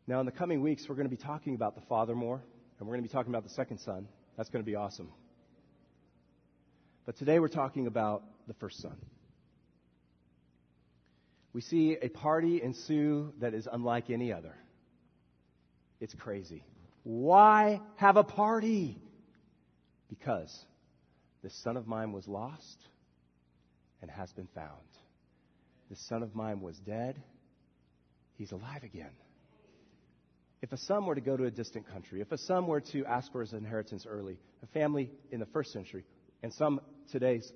Now, 0.08 0.20
in 0.20 0.26
the 0.26 0.32
coming 0.32 0.62
weeks, 0.62 0.86
we're 0.90 0.96
going 0.96 1.10
to 1.10 1.16
be 1.16 1.22
talking 1.22 1.56
about 1.56 1.76
the 1.76 1.82
Father 1.88 2.16
more, 2.16 2.42
and 2.80 2.88
we're 2.88 2.96
going 2.96 3.04
to 3.04 3.10
be 3.10 3.14
talking 3.14 3.32
about 3.32 3.44
the 3.44 3.54
second 3.54 3.78
Son. 3.80 4.08
That's 4.36 4.50
going 4.50 4.64
to 4.64 4.70
be 4.70 4.76
awesome. 4.76 5.10
But 7.06 7.18
today 7.18 7.40
we're 7.40 7.48
talking 7.48 7.88
about 7.88 8.24
the 8.48 8.54
first 8.56 8.82
Son. 8.82 8.96
We 11.54 11.62
see 11.62 11.98
a 12.02 12.10
party 12.10 12.62
ensue 12.62 13.34
that 13.40 13.54
is 13.54 13.68
unlike 13.72 14.10
any 14.10 14.32
other. 14.32 14.56
It's 16.00 16.14
crazy. 16.14 16.64
Why 17.04 17.82
have 17.98 18.18
a 18.18 18.24
party? 18.24 18.98
Because 20.10 20.66
this 21.44 21.54
son 21.64 21.76
of 21.78 21.88
mine 21.88 22.12
was 22.12 22.28
lost 22.28 22.78
and 24.02 24.10
has 24.10 24.32
been 24.34 24.48
found. 24.54 24.70
This 25.90 26.00
son 26.08 26.24
of 26.24 26.36
mine 26.36 26.62
was 26.62 26.78
dead. 26.80 27.22
He's 28.38 28.52
alive 28.52 28.84
again. 28.84 29.12
If 30.62 30.72
a 30.72 30.78
son 30.78 31.06
were 31.06 31.16
to 31.16 31.22
go 31.22 31.36
to 31.36 31.46
a 31.46 31.52
distant 31.52 31.90
country, 31.92 32.22
if 32.22 32.32
a 32.32 32.38
son 32.38 32.68
were 32.68 32.82
to 32.82 33.06
ask 33.06 33.32
for 33.32 33.42
his 33.42 33.54
inheritance 33.54 34.06
early, 34.08 34.38
a 34.64 34.68
family 34.68 35.12
in 35.32 35.40
the 35.40 35.48
first 35.48 35.72
century, 35.72 36.06
and 36.44 36.54
some 36.54 36.82
today's, 37.12 37.52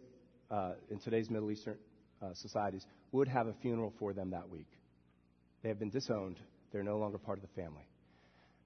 uh, 0.52 0.74
in 0.90 1.00
today's 1.00 1.30
Middle 1.30 1.52
Eastern 1.52 1.78
uh, 2.22 2.34
societies, 2.34 2.86
would 3.12 3.28
have 3.28 3.48
a 3.48 3.54
funeral 3.62 3.94
for 4.00 4.14
them 4.14 4.32
that 4.32 4.50
week. 4.50 4.68
They 5.64 5.70
have 5.70 5.80
been 5.80 5.90
disowned. 5.90 6.40
They're 6.72 6.84
no 6.84 6.98
longer 6.98 7.18
part 7.18 7.38
of 7.38 7.42
the 7.42 7.62
family. 7.62 7.88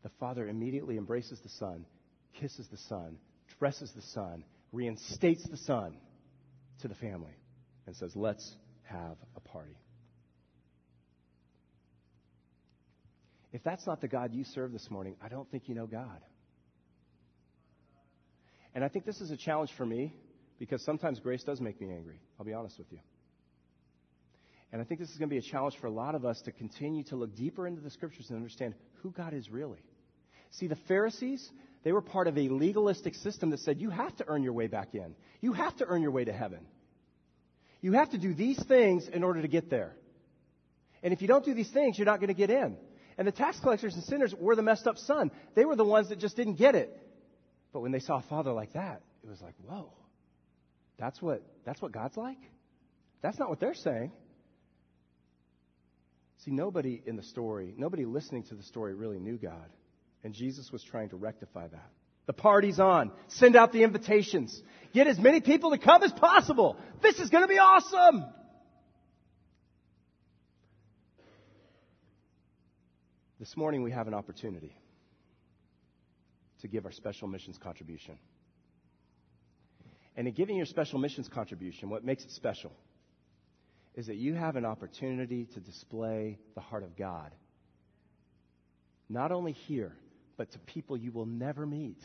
The 0.03 0.09
father 0.19 0.47
immediately 0.47 0.97
embraces 0.97 1.39
the 1.41 1.49
son, 1.49 1.85
kisses 2.39 2.67
the 2.71 2.77
son, 2.89 3.17
dresses 3.59 3.91
the 3.95 4.01
son, 4.01 4.43
reinstates 4.71 5.47
the 5.49 5.57
son 5.57 5.97
to 6.81 6.87
the 6.87 6.95
family, 6.95 7.35
and 7.85 7.95
says, 7.95 8.15
Let's 8.15 8.55
have 8.83 9.17
a 9.35 9.39
party. 9.39 9.77
If 13.51 13.63
that's 13.63 13.85
not 13.87 13.99
the 13.99 14.07
God 14.07 14.33
you 14.33 14.43
serve 14.43 14.71
this 14.71 14.89
morning, 14.91 15.15
I 15.21 15.27
don't 15.27 15.49
think 15.49 15.67
you 15.67 15.75
know 15.75 15.87
God. 15.87 16.21
And 18.75 18.83
I 18.83 18.87
think 18.87 19.05
this 19.05 19.21
is 19.21 19.31
a 19.31 19.37
challenge 19.37 19.71
for 19.77 19.85
me 19.85 20.13
because 20.59 20.83
sometimes 20.83 21.19
grace 21.19 21.43
does 21.43 21.59
make 21.59 21.79
me 21.81 21.89
angry. 21.91 22.19
I'll 22.39 22.45
be 22.45 22.53
honest 22.53 22.77
with 22.77 22.91
you. 22.91 22.99
And 24.71 24.81
I 24.81 24.85
think 24.85 24.99
this 24.99 25.09
is 25.09 25.17
going 25.17 25.29
to 25.29 25.33
be 25.33 25.39
a 25.39 25.51
challenge 25.51 25.75
for 25.81 25.87
a 25.87 25.91
lot 25.91 26.13
of 26.13 26.25
us 26.25 26.39
to 26.41 26.51
continue 26.51 27.03
to 27.05 27.15
look 27.15 27.35
deeper 27.35 27.65
into 27.65 27.81
the 27.81 27.89
scriptures 27.89 28.27
and 28.29 28.37
understand 28.37 28.75
who 29.01 29.11
God 29.11 29.33
is 29.33 29.49
really. 29.49 29.79
See, 30.51 30.67
the 30.67 30.77
Pharisees, 30.87 31.49
they 31.83 31.91
were 31.91 32.01
part 32.01 32.27
of 32.27 32.37
a 32.37 32.49
legalistic 32.49 33.15
system 33.15 33.49
that 33.49 33.59
said 33.61 33.79
you 33.79 33.89
have 33.89 34.15
to 34.17 34.25
earn 34.27 34.43
your 34.43 34.53
way 34.53 34.67
back 34.67 34.93
in. 34.93 35.15
You 35.41 35.53
have 35.53 35.75
to 35.77 35.85
earn 35.85 36.01
your 36.01 36.11
way 36.11 36.25
to 36.25 36.33
heaven. 36.33 36.59
You 37.81 37.93
have 37.93 38.11
to 38.11 38.17
do 38.17 38.33
these 38.33 38.61
things 38.65 39.07
in 39.07 39.23
order 39.23 39.41
to 39.41 39.47
get 39.47 39.69
there. 39.69 39.95
And 41.01 41.13
if 41.13 41.21
you 41.21 41.27
don't 41.27 41.45
do 41.45 41.53
these 41.53 41.71
things, 41.71 41.97
you're 41.97 42.05
not 42.05 42.19
going 42.19 42.27
to 42.27 42.33
get 42.33 42.49
in. 42.49 42.77
And 43.17 43.27
the 43.27 43.31
tax 43.31 43.59
collectors 43.59 43.95
and 43.95 44.03
sinners 44.03 44.35
were 44.37 44.55
the 44.55 44.61
messed 44.61 44.85
up 44.85 44.97
son. 44.97 45.31
They 45.55 45.65
were 45.65 45.75
the 45.75 45.85
ones 45.85 46.09
that 46.09 46.19
just 46.19 46.35
didn't 46.35 46.55
get 46.55 46.75
it. 46.75 46.95
But 47.71 47.81
when 47.81 47.91
they 47.91 47.99
saw 47.99 48.17
a 48.17 48.23
father 48.23 48.51
like 48.51 48.73
that, 48.73 49.01
it 49.23 49.29
was 49.29 49.41
like, 49.41 49.53
whoa, 49.65 49.91
that's 50.97 51.21
what, 51.21 51.43
that's 51.65 51.81
what 51.81 51.91
God's 51.91 52.17
like? 52.17 52.39
That's 53.21 53.37
not 53.37 53.49
what 53.49 53.59
they're 53.59 53.75
saying. 53.75 54.11
See, 56.45 56.51
nobody 56.51 57.01
in 57.05 57.15
the 57.15 57.23
story, 57.23 57.73
nobody 57.77 58.05
listening 58.05 58.43
to 58.43 58.55
the 58.55 58.63
story 58.63 58.93
really 58.93 59.19
knew 59.19 59.37
God. 59.37 59.69
And 60.23 60.33
Jesus 60.33 60.71
was 60.71 60.83
trying 60.83 61.09
to 61.09 61.17
rectify 61.17 61.67
that. 61.67 61.91
The 62.25 62.33
party's 62.33 62.79
on. 62.79 63.11
Send 63.27 63.55
out 63.55 63.71
the 63.71 63.83
invitations. 63.83 64.61
Get 64.93 65.07
as 65.07 65.17
many 65.17 65.41
people 65.41 65.71
to 65.71 65.77
come 65.77 66.03
as 66.03 66.11
possible. 66.11 66.77
This 67.01 67.19
is 67.19 67.29
going 67.29 67.43
to 67.43 67.47
be 67.47 67.57
awesome. 67.57 68.25
This 73.39 73.55
morning 73.55 73.83
we 73.83 73.91
have 73.91 74.07
an 74.07 74.13
opportunity 74.13 74.75
to 76.61 76.67
give 76.67 76.85
our 76.85 76.91
special 76.91 77.27
missions 77.27 77.57
contribution. 77.57 78.17
And 80.15 80.27
in 80.27 80.33
giving 80.33 80.57
your 80.57 80.65
special 80.65 80.99
missions 80.99 81.29
contribution, 81.29 81.89
what 81.89 82.03
makes 82.03 82.23
it 82.23 82.31
special 82.31 82.71
is 83.95 84.07
that 84.07 84.17
you 84.17 84.33
have 84.33 84.55
an 84.55 84.65
opportunity 84.65 85.45
to 85.53 85.59
display 85.59 86.37
the 86.55 86.61
heart 86.61 86.83
of 86.83 86.95
God. 86.97 87.31
Not 89.07 89.31
only 89.31 89.53
here, 89.53 89.93
but 90.37 90.51
to 90.51 90.59
people 90.59 90.97
you 90.97 91.11
will 91.11 91.25
never 91.25 91.65
meet, 91.65 92.01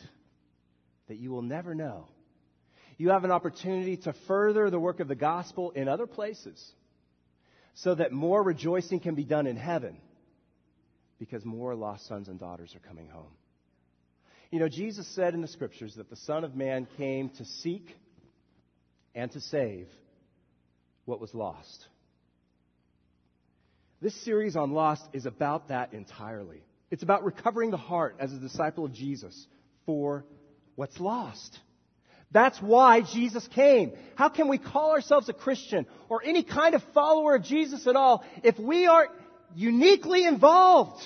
that 1.07 1.17
you 1.17 1.31
will 1.31 1.41
never 1.41 1.75
know. 1.75 2.07
You 2.97 3.09
have 3.09 3.23
an 3.23 3.31
opportunity 3.31 3.97
to 3.97 4.13
further 4.27 4.69
the 4.69 4.79
work 4.79 4.99
of 4.99 5.07
the 5.07 5.15
gospel 5.15 5.71
in 5.71 5.87
other 5.87 6.07
places 6.07 6.73
so 7.75 7.93
that 7.95 8.11
more 8.11 8.41
rejoicing 8.41 8.99
can 8.99 9.15
be 9.15 9.25
done 9.25 9.47
in 9.47 9.57
heaven 9.57 9.97
because 11.19 11.43
more 11.45 11.75
lost 11.75 12.07
sons 12.07 12.29
and 12.29 12.39
daughters 12.39 12.73
are 12.75 12.87
coming 12.87 13.07
home. 13.07 13.31
You 14.51 14.59
know, 14.59 14.69
Jesus 14.69 15.07
said 15.15 15.33
in 15.33 15.41
the 15.41 15.47
scriptures 15.47 15.95
that 15.95 16.09
the 16.09 16.15
Son 16.15 16.43
of 16.43 16.55
Man 16.55 16.87
came 16.97 17.29
to 17.29 17.45
seek 17.45 17.95
and 19.13 19.31
to 19.31 19.41
save 19.41 19.87
what 21.05 21.19
was 21.19 21.33
lost. 21.33 21.87
This 24.01 24.15
series 24.23 24.55
on 24.55 24.71
Lost 24.71 25.03
is 25.13 25.25
about 25.25 25.69
that 25.69 25.93
entirely. 25.93 26.61
It's 26.91 27.03
about 27.03 27.23
recovering 27.23 27.71
the 27.71 27.77
heart 27.77 28.17
as 28.19 28.31
a 28.33 28.37
disciple 28.37 28.85
of 28.85 28.93
Jesus 28.93 29.47
for 29.85 30.25
what's 30.75 30.99
lost. 30.99 31.57
That's 32.31 32.61
why 32.61 33.01
Jesus 33.01 33.47
came. 33.47 33.93
How 34.15 34.29
can 34.29 34.47
we 34.47 34.57
call 34.57 34.91
ourselves 34.91 35.29
a 35.29 35.33
Christian 35.33 35.85
or 36.09 36.21
any 36.23 36.43
kind 36.43 36.75
of 36.75 36.83
follower 36.93 37.35
of 37.35 37.43
Jesus 37.43 37.87
at 37.87 37.95
all 37.95 38.23
if 38.43 38.59
we 38.59 38.87
are 38.87 39.07
uniquely 39.55 40.25
involved 40.25 41.01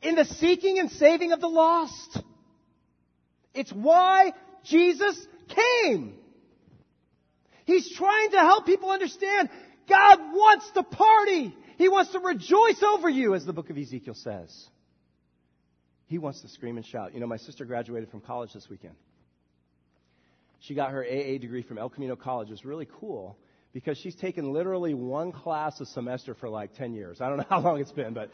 in 0.00 0.14
the 0.14 0.24
seeking 0.24 0.78
and 0.78 0.90
saving 0.90 1.32
of 1.32 1.40
the 1.40 1.48
lost? 1.48 2.22
It's 3.58 3.72
why 3.72 4.32
Jesus 4.64 5.26
came. 5.48 6.14
He's 7.64 7.90
trying 7.96 8.30
to 8.30 8.38
help 8.38 8.66
people 8.66 8.90
understand 8.90 9.50
God 9.88 10.18
wants 10.32 10.70
to 10.70 10.84
party. 10.84 11.52
He 11.76 11.88
wants 11.88 12.12
to 12.12 12.20
rejoice 12.20 12.80
over 12.84 13.08
you, 13.08 13.34
as 13.34 13.44
the 13.44 13.52
book 13.52 13.68
of 13.68 13.76
Ezekiel 13.76 14.14
says. 14.14 14.68
He 16.06 16.18
wants 16.18 16.40
to 16.42 16.48
scream 16.48 16.76
and 16.76 16.86
shout. 16.86 17.14
You 17.14 17.20
know, 17.20 17.26
my 17.26 17.36
sister 17.36 17.64
graduated 17.64 18.10
from 18.10 18.20
college 18.20 18.52
this 18.54 18.68
weekend. 18.70 18.94
She 20.60 20.74
got 20.74 20.92
her 20.92 21.04
AA 21.04 21.38
degree 21.38 21.62
from 21.62 21.78
El 21.78 21.88
Camino 21.88 22.14
College. 22.14 22.48
It 22.48 22.52
was 22.52 22.64
really 22.64 22.88
cool 23.00 23.36
because 23.72 23.98
she's 23.98 24.14
taken 24.14 24.52
literally 24.52 24.94
one 24.94 25.32
class 25.32 25.80
a 25.80 25.86
semester 25.86 26.34
for 26.34 26.48
like 26.48 26.74
10 26.74 26.94
years. 26.94 27.20
I 27.20 27.28
don't 27.28 27.38
know 27.38 27.46
how 27.50 27.60
long 27.60 27.80
it's 27.80 27.92
been, 27.92 28.14
but 28.14 28.30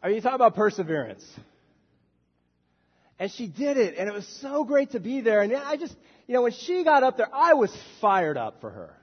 I 0.00 0.06
mean, 0.06 0.16
you 0.16 0.22
talk 0.22 0.34
about 0.34 0.54
perseverance. 0.54 1.24
And 3.20 3.30
she 3.30 3.48
did 3.48 3.76
it, 3.76 3.96
and 3.98 4.08
it 4.08 4.14
was 4.14 4.26
so 4.40 4.64
great 4.64 4.92
to 4.92 4.98
be 4.98 5.20
there. 5.20 5.42
And 5.42 5.54
I 5.54 5.76
just, 5.76 5.94
you 6.26 6.32
know, 6.32 6.40
when 6.40 6.52
she 6.52 6.84
got 6.84 7.02
up 7.02 7.18
there, 7.18 7.28
I 7.30 7.52
was 7.52 7.70
fired 8.00 8.38
up 8.38 8.62
for 8.62 8.70
her. 8.70 8.96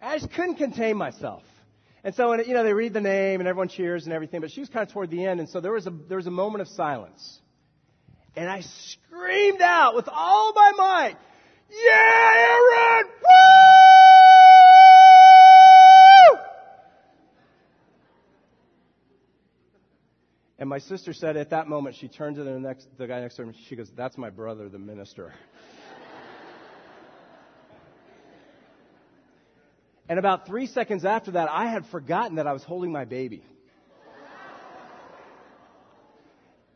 I 0.00 0.18
just 0.18 0.30
couldn't 0.34 0.56
contain 0.56 0.98
myself. 0.98 1.42
And 2.04 2.14
so, 2.14 2.28
when, 2.28 2.40
you 2.40 2.52
know, 2.52 2.64
they 2.64 2.74
read 2.74 2.92
the 2.92 3.00
name 3.00 3.40
and 3.40 3.48
everyone 3.48 3.68
cheers 3.68 4.04
and 4.04 4.12
everything, 4.12 4.42
but 4.42 4.50
she 4.50 4.60
was 4.60 4.68
kind 4.68 4.86
of 4.86 4.92
toward 4.92 5.10
the 5.10 5.24
end, 5.24 5.40
and 5.40 5.48
so 5.48 5.60
there 5.60 5.72
was 5.72 5.86
a, 5.86 5.90
there 5.90 6.18
was 6.18 6.26
a 6.26 6.30
moment 6.30 6.60
of 6.60 6.68
silence. 6.68 7.40
And 8.36 8.46
I 8.46 8.60
screamed 8.60 9.62
out 9.62 9.94
with 9.94 10.08
all 10.12 10.52
my 10.52 10.72
might, 10.76 11.16
Yeah, 11.70 12.34
Aaron! 12.36 13.06
Woo! 13.22 14.15
And 20.58 20.70
my 20.70 20.78
sister 20.78 21.12
said 21.12 21.36
at 21.36 21.50
that 21.50 21.68
moment, 21.68 21.96
she 21.96 22.08
turned 22.08 22.36
to 22.36 22.44
the, 22.44 22.58
next, 22.58 22.88
the 22.96 23.06
guy 23.06 23.20
next 23.20 23.36
to 23.36 23.42
her 23.42 23.48
and 23.48 23.54
she 23.68 23.76
goes, 23.76 23.90
That's 23.94 24.16
my 24.16 24.30
brother, 24.30 24.70
the 24.70 24.78
minister. 24.78 25.28
and 30.08 30.18
about 30.18 30.46
three 30.46 30.66
seconds 30.66 31.04
after 31.04 31.32
that, 31.32 31.50
I 31.50 31.66
had 31.66 31.84
forgotten 31.86 32.36
that 32.36 32.46
I 32.46 32.54
was 32.54 32.62
holding 32.62 32.90
my 32.90 33.04
baby. 33.04 33.42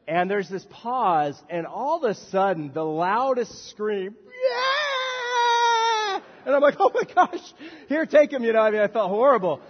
And 0.07 0.29
there's 0.29 0.49
this 0.49 0.67
pause, 0.69 1.41
and 1.49 1.67
all 1.67 2.05
of 2.05 2.11
a 2.11 2.15
sudden, 2.15 2.73
the 2.75 2.85
loudest 2.85 3.71
scream, 3.71 4.17
yeah! 4.27 6.21
And 6.45 6.53
I'm 6.53 6.61
like, 6.61 6.75
oh 6.81 6.91
my 6.93 7.05
gosh, 7.15 7.55
here, 7.89 8.05
take 8.07 8.33
him, 8.33 8.43
you 8.43 8.53
know, 8.53 8.61
I 8.61 8.73
mean, 8.73 8.81
I 8.81 8.89
felt 8.89 9.09
horrible. 9.09 9.61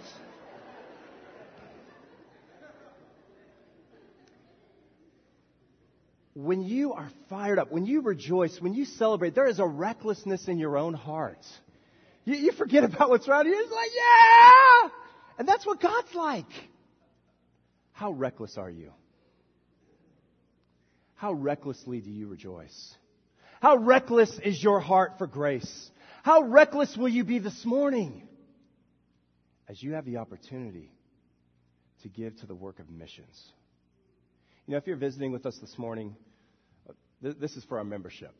When 6.43 6.63
you 6.63 6.93
are 6.93 7.09
fired 7.29 7.59
up, 7.59 7.71
when 7.71 7.85
you 7.85 8.01
rejoice, 8.01 8.59
when 8.59 8.73
you 8.73 8.85
celebrate, 8.85 9.35
there 9.35 9.47
is 9.47 9.59
a 9.59 9.65
recklessness 9.65 10.47
in 10.47 10.57
your 10.57 10.77
own 10.77 10.93
heart. 10.93 11.45
You, 12.25 12.35
you 12.35 12.51
forget 12.51 12.83
about 12.83 13.09
what's 13.09 13.27
around 13.27 13.47
you. 13.47 13.53
It's 13.55 13.71
like, 13.71 13.89
yeah! 13.95 14.89
And 15.37 15.47
that's 15.47 15.65
what 15.65 15.79
God's 15.81 16.13
like. 16.13 16.51
How 17.91 18.11
reckless 18.11 18.57
are 18.57 18.69
you? 18.69 18.91
How 21.15 21.33
recklessly 21.33 22.01
do 22.01 22.09
you 22.09 22.27
rejoice? 22.27 22.95
How 23.61 23.77
reckless 23.77 24.39
is 24.43 24.63
your 24.63 24.79
heart 24.79 25.19
for 25.19 25.27
grace? 25.27 25.91
How 26.23 26.43
reckless 26.43 26.97
will 26.97 27.09
you 27.09 27.23
be 27.23 27.39
this 27.39 27.63
morning 27.63 28.27
as 29.69 29.81
you 29.81 29.93
have 29.93 30.05
the 30.05 30.17
opportunity 30.17 30.91
to 32.01 32.09
give 32.09 32.37
to 32.37 32.47
the 32.47 32.55
work 32.55 32.79
of 32.79 32.89
missions? 32.89 33.51
You 34.65 34.71
know, 34.71 34.77
if 34.77 34.87
you're 34.87 34.95
visiting 34.95 35.31
with 35.31 35.45
us 35.45 35.57
this 35.59 35.77
morning, 35.77 36.15
th- 37.21 37.37
this 37.39 37.55
is 37.57 37.63
for 37.65 37.77
our 37.77 37.83
membership. 37.83 38.33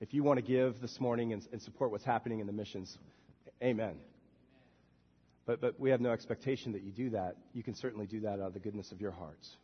If 0.00 0.12
you 0.14 0.22
want 0.24 0.38
to 0.38 0.42
give 0.42 0.80
this 0.80 1.00
morning 1.00 1.32
and, 1.32 1.46
and 1.52 1.62
support 1.62 1.90
what's 1.90 2.04
happening 2.04 2.40
in 2.40 2.46
the 2.46 2.52
missions, 2.52 2.96
amen. 3.62 3.96
But, 5.46 5.60
but 5.60 5.78
we 5.78 5.90
have 5.90 6.00
no 6.00 6.10
expectation 6.10 6.72
that 6.72 6.82
you 6.82 6.92
do 6.92 7.10
that. 7.10 7.36
You 7.52 7.62
can 7.62 7.74
certainly 7.74 8.06
do 8.06 8.20
that 8.20 8.34
out 8.34 8.48
of 8.48 8.54
the 8.54 8.60
goodness 8.60 8.92
of 8.92 9.00
your 9.00 9.10
hearts. 9.10 9.56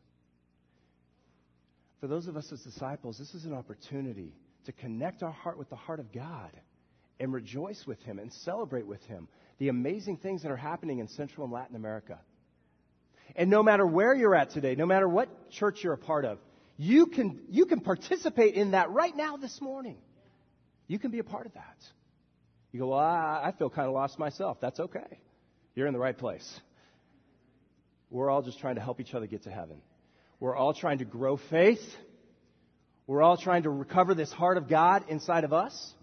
For 2.00 2.06
those 2.06 2.26
of 2.26 2.36
us 2.36 2.52
as 2.52 2.60
disciples, 2.62 3.18
this 3.18 3.34
is 3.34 3.44
an 3.44 3.52
opportunity 3.52 4.32
to 4.66 4.72
connect 4.72 5.22
our 5.22 5.32
heart 5.32 5.58
with 5.58 5.70
the 5.70 5.76
heart 5.76 6.00
of 6.00 6.12
God 6.12 6.50
and 7.18 7.32
rejoice 7.32 7.84
with 7.86 8.00
Him 8.02 8.18
and 8.18 8.32
celebrate 8.32 8.86
with 8.86 9.02
Him 9.06 9.28
the 9.58 9.68
amazing 9.68 10.18
things 10.18 10.42
that 10.42 10.52
are 10.52 10.56
happening 10.56 11.00
in 11.00 11.08
Central 11.08 11.44
and 11.44 11.52
Latin 11.52 11.74
America. 11.74 12.18
And 13.34 13.50
no 13.50 13.62
matter 13.62 13.86
where 13.86 14.14
you're 14.14 14.34
at 14.34 14.50
today, 14.50 14.74
no 14.74 14.86
matter 14.86 15.08
what 15.08 15.50
church 15.50 15.82
you're 15.82 15.92
a 15.92 15.98
part 15.98 16.24
of, 16.24 16.38
you 16.78 17.06
can, 17.06 17.40
you 17.50 17.66
can 17.66 17.80
participate 17.80 18.54
in 18.54 18.70
that 18.70 18.90
right 18.90 19.14
now 19.14 19.36
this 19.36 19.60
morning. 19.60 19.98
You 20.86 20.98
can 20.98 21.10
be 21.10 21.18
a 21.18 21.24
part 21.24 21.44
of 21.44 21.54
that. 21.54 21.76
You 22.72 22.80
go, 22.80 22.88
well, 22.88 23.00
I, 23.00 23.42
I 23.46 23.52
feel 23.58 23.68
kind 23.68 23.88
of 23.88 23.94
lost 23.94 24.18
myself. 24.18 24.58
That's 24.60 24.78
okay. 24.78 25.18
You're 25.74 25.88
in 25.88 25.92
the 25.92 25.98
right 25.98 26.16
place. 26.16 26.48
We're 28.10 28.30
all 28.30 28.42
just 28.42 28.60
trying 28.60 28.76
to 28.76 28.80
help 28.80 29.00
each 29.00 29.12
other 29.12 29.26
get 29.26 29.42
to 29.42 29.50
heaven. 29.50 29.82
We're 30.38 30.56
all 30.56 30.72
trying 30.72 30.98
to 30.98 31.04
grow 31.04 31.36
faith. 31.36 31.82
We're 33.08 33.22
all 33.22 33.36
trying 33.36 33.64
to 33.64 33.70
recover 33.70 34.14
this 34.14 34.32
heart 34.32 34.56
of 34.56 34.68
God 34.68 35.04
inside 35.08 35.44
of 35.44 35.52
us. 35.52 35.94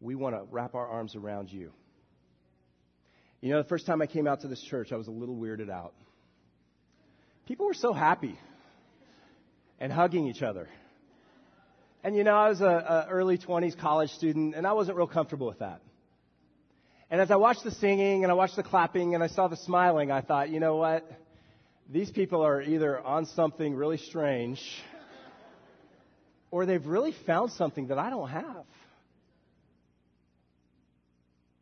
We 0.00 0.14
want 0.14 0.34
to 0.34 0.44
wrap 0.50 0.74
our 0.74 0.86
arms 0.86 1.14
around 1.14 1.52
you. 1.52 1.72
You 3.40 3.50
know, 3.50 3.62
the 3.62 3.68
first 3.68 3.86
time 3.86 4.00
I 4.00 4.06
came 4.06 4.26
out 4.26 4.40
to 4.40 4.48
this 4.48 4.62
church, 4.62 4.90
I 4.90 4.96
was 4.96 5.08
a 5.08 5.12
little 5.12 5.36
weirded 5.36 5.68
out. 5.68 5.94
People 7.46 7.66
were 7.66 7.74
so 7.74 7.92
happy 7.92 8.38
and 9.78 9.92
hugging 9.92 10.26
each 10.26 10.42
other. 10.42 10.68
And 12.04 12.16
you 12.16 12.24
know, 12.24 12.34
I 12.34 12.48
was 12.48 12.60
a, 12.60 13.06
early 13.10 13.38
20s 13.38 13.78
college 13.78 14.10
student, 14.10 14.54
and 14.54 14.66
I 14.66 14.72
wasn't 14.72 14.96
real 14.96 15.06
comfortable 15.06 15.46
with 15.46 15.60
that. 15.60 15.80
And 17.10 17.20
as 17.20 17.30
I 17.30 17.36
watched 17.36 17.62
the 17.62 17.70
singing 17.70 18.24
and 18.24 18.30
I 18.30 18.34
watched 18.34 18.56
the 18.56 18.62
clapping 18.62 19.14
and 19.14 19.22
I 19.22 19.26
saw 19.26 19.46
the 19.46 19.56
smiling, 19.56 20.10
I 20.10 20.22
thought, 20.22 20.48
you 20.48 20.60
know 20.60 20.76
what? 20.76 21.06
These 21.90 22.10
people 22.10 22.42
are 22.42 22.62
either 22.62 22.98
on 22.98 23.26
something 23.26 23.74
really 23.74 23.98
strange 23.98 24.58
or 26.50 26.64
they've 26.64 26.86
really 26.86 27.14
found 27.26 27.52
something 27.52 27.88
that 27.88 27.98
I 27.98 28.08
don't 28.08 28.30
have. 28.30 28.64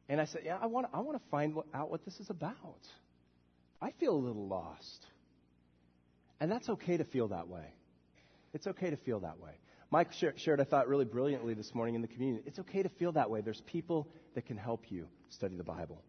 And 0.09 0.21
I 0.21 0.25
said, 0.27 0.43
Yeah, 0.45 0.59
I 0.61 0.66
want, 0.66 0.88
I 0.93 1.01
want 1.01 1.21
to 1.21 1.29
find 1.31 1.57
out 1.73 1.90
what 1.90 2.05
this 2.05 2.19
is 2.21 2.31
about. 2.31 2.79
I 3.81 3.93
feel 3.93 4.14
a 4.14 4.23
little 4.23 4.47
lost. 4.47 5.07
And 6.40 6.50
that's 6.50 6.68
okay 6.68 6.96
to 6.96 7.05
feel 7.05 7.29
that 7.29 7.48
way. 7.48 7.74
It's 8.53 8.66
okay 8.66 8.90
to 8.90 8.96
feel 8.96 9.20
that 9.20 9.38
way. 9.38 9.53
Mike 9.90 10.12
shared, 10.12 10.61
I 10.61 10.64
thought, 10.64 10.88
really 10.88 11.05
brilliantly 11.05 11.55
this 11.55 11.74
morning 11.74 11.96
in 11.96 12.03
the 12.03 12.09
community. 12.09 12.44
It's 12.46 12.61
okay 12.61 12.83
to 12.83 12.88
feel 12.88 13.12
that 13.12 13.29
way. 13.29 13.40
There's 13.40 13.61
people 13.66 14.09
that 14.35 14.46
can 14.46 14.57
help 14.57 14.85
you 14.90 15.09
study 15.31 15.57
the 15.57 15.64
Bible. 15.64 16.03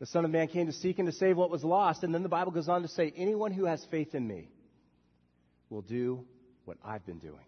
The 0.00 0.06
Son 0.06 0.24
of 0.24 0.30
Man 0.30 0.48
came 0.48 0.66
to 0.66 0.72
seek 0.72 0.98
and 0.98 1.06
to 1.06 1.12
save 1.12 1.36
what 1.36 1.50
was 1.50 1.64
lost. 1.64 2.04
And 2.04 2.14
then 2.14 2.22
the 2.22 2.28
Bible 2.28 2.52
goes 2.52 2.68
on 2.68 2.82
to 2.82 2.88
say, 2.88 3.12
Anyone 3.16 3.52
who 3.52 3.64
has 3.64 3.84
faith 3.90 4.14
in 4.14 4.26
me 4.26 4.48
will 5.70 5.82
do 5.82 6.24
what 6.66 6.76
I've 6.84 7.04
been 7.04 7.18
doing. 7.18 7.44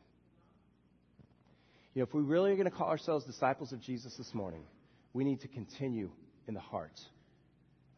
You 1.95 2.01
know, 2.01 2.07
if 2.07 2.15
we 2.15 2.23
really 2.23 2.53
are 2.53 2.57
going 2.57 2.71
to 2.71 2.77
call 2.77 2.89
ourselves 2.89 3.25
disciples 3.25 3.73
of 3.73 3.81
Jesus 3.81 4.15
this 4.17 4.33
morning, 4.33 4.65
we 5.13 5.25
need 5.25 5.41
to 5.41 5.49
continue 5.49 6.11
in 6.49 6.55
the 6.55 6.61
heart 6.61 6.99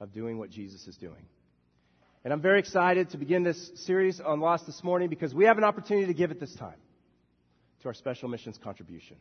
of 0.00 0.12
doing 0.12 0.38
what 0.38 0.50
Jesus 0.50 0.87
is 0.87 0.96
doing. 0.96 1.26
And 2.24 2.32
I'm 2.32 2.40
very 2.40 2.61
excited 2.61 3.11
to 3.11 3.18
begin 3.18 3.42
this 3.42 3.72
series 3.85 4.20
on 4.20 4.38
loss 4.38 4.62
this 4.62 4.85
morning 4.85 5.08
because 5.08 5.35
we 5.35 5.46
have 5.46 5.58
an 5.58 5.64
opportunity 5.64 6.06
to 6.06 6.14
give 6.14 6.30
at 6.30 6.38
this 6.38 6.54
time 6.54 6.76
to 7.80 7.88
our 7.88 7.94
special 7.94 8.28
missions 8.28 8.56
contribution. 8.62 9.16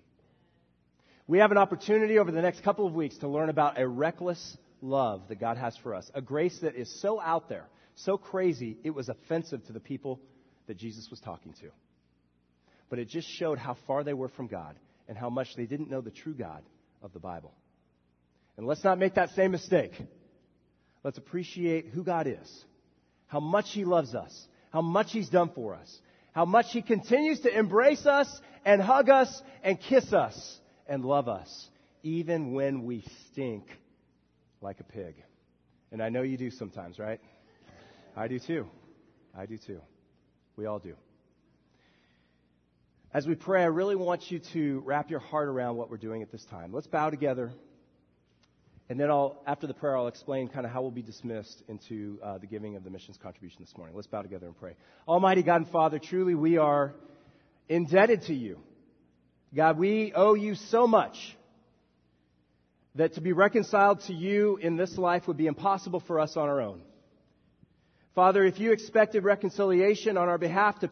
We 1.25 1.39
have 1.39 1.49
an 1.49 1.57
opportunity 1.57 2.19
over 2.19 2.31
the 2.31 2.43
next 2.43 2.63
couple 2.63 2.85
of 2.85 2.93
weeks 2.93 3.17
to 3.19 3.27
learn 3.27 3.49
about 3.49 3.79
a 3.79 3.87
reckless 3.87 4.55
love 4.81 5.23
that 5.29 5.39
God 5.39 5.57
has 5.57 5.75
for 5.77 5.95
us, 5.95 6.11
a 6.13 6.21
grace 6.21 6.59
that 6.61 6.75
is 6.75 7.01
so 7.01 7.19
out 7.19 7.49
there, 7.49 7.65
so 7.95 8.17
crazy, 8.17 8.77
it 8.83 8.91
was 8.91 9.09
offensive 9.09 9.65
to 9.65 9.73
the 9.73 9.79
people 9.79 10.19
that 10.67 10.77
Jesus 10.77 11.09
was 11.09 11.19
talking 11.19 11.53
to. 11.53 11.69
But 12.87 12.99
it 12.99 13.09
just 13.09 13.27
showed 13.27 13.57
how 13.57 13.77
far 13.87 14.03
they 14.03 14.13
were 14.13 14.29
from 14.29 14.45
God 14.45 14.75
and 15.07 15.17
how 15.17 15.31
much 15.31 15.55
they 15.55 15.65
didn't 15.65 15.89
know 15.89 16.01
the 16.01 16.11
true 16.11 16.35
God 16.35 16.61
of 17.01 17.13
the 17.13 17.19
Bible. 17.19 17.55
And 18.57 18.67
let's 18.67 18.83
not 18.83 18.99
make 18.99 19.15
that 19.15 19.31
same 19.31 19.51
mistake. 19.51 19.93
Let's 21.03 21.17
appreciate 21.17 21.87
who 21.87 22.03
God 22.03 22.27
is, 22.27 22.65
how 23.31 23.39
much 23.39 23.71
He 23.71 23.85
loves 23.85 24.13
us, 24.13 24.47
how 24.71 24.81
much 24.81 25.13
He's 25.13 25.29
done 25.29 25.51
for 25.55 25.73
us, 25.73 26.01
how 26.33 26.43
much 26.43 26.65
He 26.73 26.81
continues 26.81 27.39
to 27.39 27.57
embrace 27.57 28.05
us 28.05 28.27
and 28.65 28.81
hug 28.81 29.09
us 29.09 29.41
and 29.63 29.79
kiss 29.79 30.11
us 30.11 30.59
and 30.85 31.05
love 31.05 31.29
us, 31.29 31.69
even 32.03 32.51
when 32.51 32.83
we 32.83 33.05
stink 33.31 33.63
like 34.59 34.81
a 34.81 34.83
pig. 34.83 35.15
And 35.93 36.03
I 36.03 36.09
know 36.09 36.23
you 36.23 36.35
do 36.35 36.51
sometimes, 36.51 36.99
right? 36.99 37.21
I 38.17 38.27
do 38.27 38.37
too. 38.37 38.67
I 39.33 39.45
do 39.45 39.57
too. 39.57 39.79
We 40.57 40.65
all 40.65 40.79
do. 40.79 40.95
As 43.13 43.25
we 43.25 43.35
pray, 43.35 43.61
I 43.61 43.67
really 43.67 43.95
want 43.95 44.29
you 44.29 44.39
to 44.51 44.83
wrap 44.85 45.09
your 45.09 45.21
heart 45.21 45.47
around 45.47 45.77
what 45.77 45.89
we're 45.89 45.95
doing 45.95 46.21
at 46.21 46.33
this 46.33 46.43
time. 46.43 46.73
Let's 46.73 46.87
bow 46.87 47.09
together. 47.09 47.53
And 48.91 48.99
then 48.99 49.09
I'll, 49.09 49.41
after 49.47 49.67
the 49.67 49.73
prayer, 49.73 49.95
I'll 49.95 50.09
explain 50.09 50.49
kind 50.49 50.65
of 50.65 50.71
how 50.73 50.81
we'll 50.81 50.91
be 50.91 51.01
dismissed 51.01 51.63
into 51.69 52.19
uh, 52.21 52.39
the 52.39 52.45
giving 52.45 52.75
of 52.75 52.83
the 52.83 52.89
missions 52.89 53.17
contribution 53.23 53.59
this 53.61 53.73
morning. 53.77 53.95
Let's 53.95 54.09
bow 54.09 54.21
together 54.21 54.47
and 54.47 54.57
pray. 54.57 54.73
Almighty 55.07 55.43
God 55.43 55.61
and 55.61 55.69
Father, 55.69 55.97
truly 55.97 56.35
we 56.35 56.57
are 56.57 56.93
indebted 57.69 58.23
to 58.23 58.33
you. 58.33 58.59
God, 59.55 59.77
we 59.77 60.11
owe 60.13 60.33
you 60.33 60.55
so 60.55 60.87
much 60.87 61.15
that 62.95 63.13
to 63.13 63.21
be 63.21 63.31
reconciled 63.31 64.01
to 64.07 64.13
you 64.13 64.57
in 64.57 64.75
this 64.75 64.97
life 64.97 65.25
would 65.25 65.37
be 65.37 65.47
impossible 65.47 66.01
for 66.01 66.19
us 66.19 66.35
on 66.35 66.49
our 66.49 66.59
own. 66.59 66.81
Father, 68.13 68.43
if 68.43 68.59
you 68.59 68.73
expected 68.73 69.23
reconciliation 69.23 70.17
on 70.17 70.27
our 70.27 70.37
behalf 70.37 70.79
to 70.79 70.89